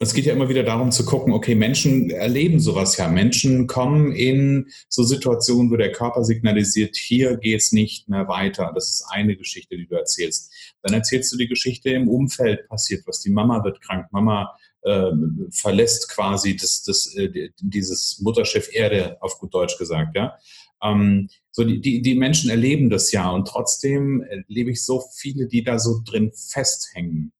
es 0.00 0.14
geht 0.14 0.26
ja 0.26 0.32
immer 0.32 0.48
wieder 0.48 0.62
darum 0.62 0.92
zu 0.92 1.04
gucken, 1.04 1.32
okay, 1.32 1.56
Menschen 1.56 2.10
erleben 2.10 2.60
sowas 2.60 2.96
ja. 2.96 3.08
Menschen 3.08 3.66
kommen 3.66 4.12
in 4.12 4.68
so 4.88 5.02
Situationen, 5.02 5.72
wo 5.72 5.76
der 5.76 5.90
Körper 5.90 6.24
signalisiert, 6.24 6.96
hier 6.96 7.36
geht's 7.36 7.72
nicht 7.72 8.08
mehr 8.08 8.28
weiter. 8.28 8.70
Das 8.74 8.88
ist 8.88 9.06
eine 9.10 9.36
Geschichte, 9.36 9.76
die 9.76 9.88
du 9.88 9.96
erzählst. 9.96 10.52
Dann 10.82 10.94
erzählst 10.94 11.32
du 11.32 11.36
die 11.36 11.48
Geschichte 11.48 11.90
im 11.90 12.08
Umfeld 12.08 12.68
passiert 12.68 13.02
was. 13.06 13.20
Die 13.22 13.30
Mama 13.30 13.64
wird 13.64 13.80
krank, 13.80 14.06
Mama 14.12 14.56
äh, 14.82 15.10
verlässt 15.50 16.08
quasi 16.08 16.56
das, 16.56 16.84
das, 16.84 17.12
äh, 17.16 17.50
dieses 17.60 18.20
Mutterschiff 18.20 18.68
Erde, 18.72 19.16
auf 19.20 19.40
gut 19.40 19.52
Deutsch 19.52 19.78
gesagt, 19.78 20.14
ja. 20.14 20.38
Ähm, 20.80 21.28
so 21.50 21.64
die, 21.64 21.80
die, 21.80 22.02
die 22.02 22.14
Menschen 22.14 22.50
erleben 22.50 22.88
das 22.88 23.10
ja 23.10 23.28
und 23.30 23.48
trotzdem 23.48 24.22
erlebe 24.22 24.70
ich 24.70 24.84
so 24.84 25.02
viele, 25.12 25.48
die 25.48 25.64
da 25.64 25.80
so 25.80 26.02
drin 26.04 26.30
festhängen. 26.32 27.32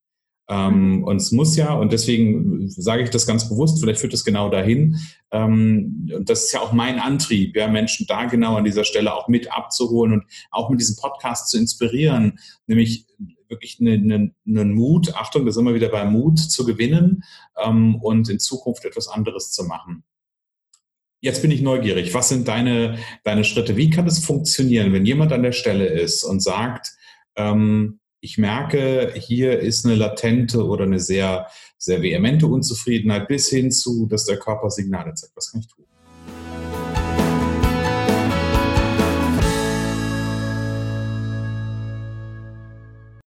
Ähm, 0.50 0.96
mhm. 0.96 1.04
und 1.04 1.16
es 1.16 1.30
muss 1.30 1.56
ja, 1.56 1.74
und 1.74 1.92
deswegen 1.92 2.70
sage 2.70 3.02
ich 3.02 3.10
das 3.10 3.26
ganz 3.26 3.48
bewusst, 3.48 3.80
vielleicht 3.80 4.00
führt 4.00 4.14
es 4.14 4.24
genau 4.24 4.48
dahin. 4.48 4.96
Ähm, 5.30 6.08
und 6.14 6.30
das 6.30 6.44
ist 6.44 6.52
ja 6.52 6.60
auch 6.60 6.72
mein 6.72 6.98
Antrieb, 6.98 7.54
ja, 7.54 7.68
Menschen 7.68 8.06
da 8.06 8.24
genau 8.24 8.56
an 8.56 8.64
dieser 8.64 8.84
Stelle 8.84 9.14
auch 9.14 9.28
mit 9.28 9.52
abzuholen 9.52 10.14
und 10.14 10.24
auch 10.50 10.70
mit 10.70 10.80
diesem 10.80 10.96
Podcast 10.96 11.50
zu 11.50 11.58
inspirieren, 11.58 12.38
nämlich 12.66 13.06
wirklich 13.48 13.78
einen, 13.80 14.10
einen, 14.10 14.34
einen 14.46 14.74
Mut, 14.74 15.14
Achtung, 15.14 15.44
das 15.44 15.56
ist 15.56 15.60
immer 15.60 15.74
wieder 15.74 15.88
bei 15.88 16.04
Mut 16.06 16.38
zu 16.38 16.64
gewinnen 16.64 17.24
ähm, 17.62 17.96
und 17.96 18.30
in 18.30 18.38
Zukunft 18.38 18.86
etwas 18.86 19.08
anderes 19.08 19.52
zu 19.52 19.64
machen. 19.64 20.02
Jetzt 21.20 21.42
bin 21.42 21.50
ich 21.50 21.60
neugierig. 21.60 22.14
Was 22.14 22.28
sind 22.28 22.46
deine, 22.48 22.98
deine 23.24 23.44
Schritte? 23.44 23.76
Wie 23.76 23.90
kann 23.90 24.06
es 24.06 24.24
funktionieren, 24.24 24.92
wenn 24.92 25.04
jemand 25.04 25.32
an 25.32 25.42
der 25.42 25.52
Stelle 25.52 25.86
ist 25.86 26.22
und 26.24 26.40
sagt, 26.40 26.92
ähm, 27.36 27.97
ich 28.20 28.38
merke, 28.38 29.12
hier 29.16 29.58
ist 29.60 29.84
eine 29.84 29.94
latente 29.94 30.64
oder 30.64 30.84
eine 30.84 31.00
sehr, 31.00 31.48
sehr 31.76 32.02
vehemente 32.02 32.46
Unzufriedenheit 32.46 33.28
bis 33.28 33.48
hin 33.48 33.70
zu, 33.70 34.06
dass 34.06 34.24
der 34.24 34.38
Körper 34.38 34.70
Signale 34.70 35.14
zeigt. 35.14 35.36
Was 35.36 35.52
kann 35.52 35.60
ich 35.60 35.68
tun? 35.68 35.84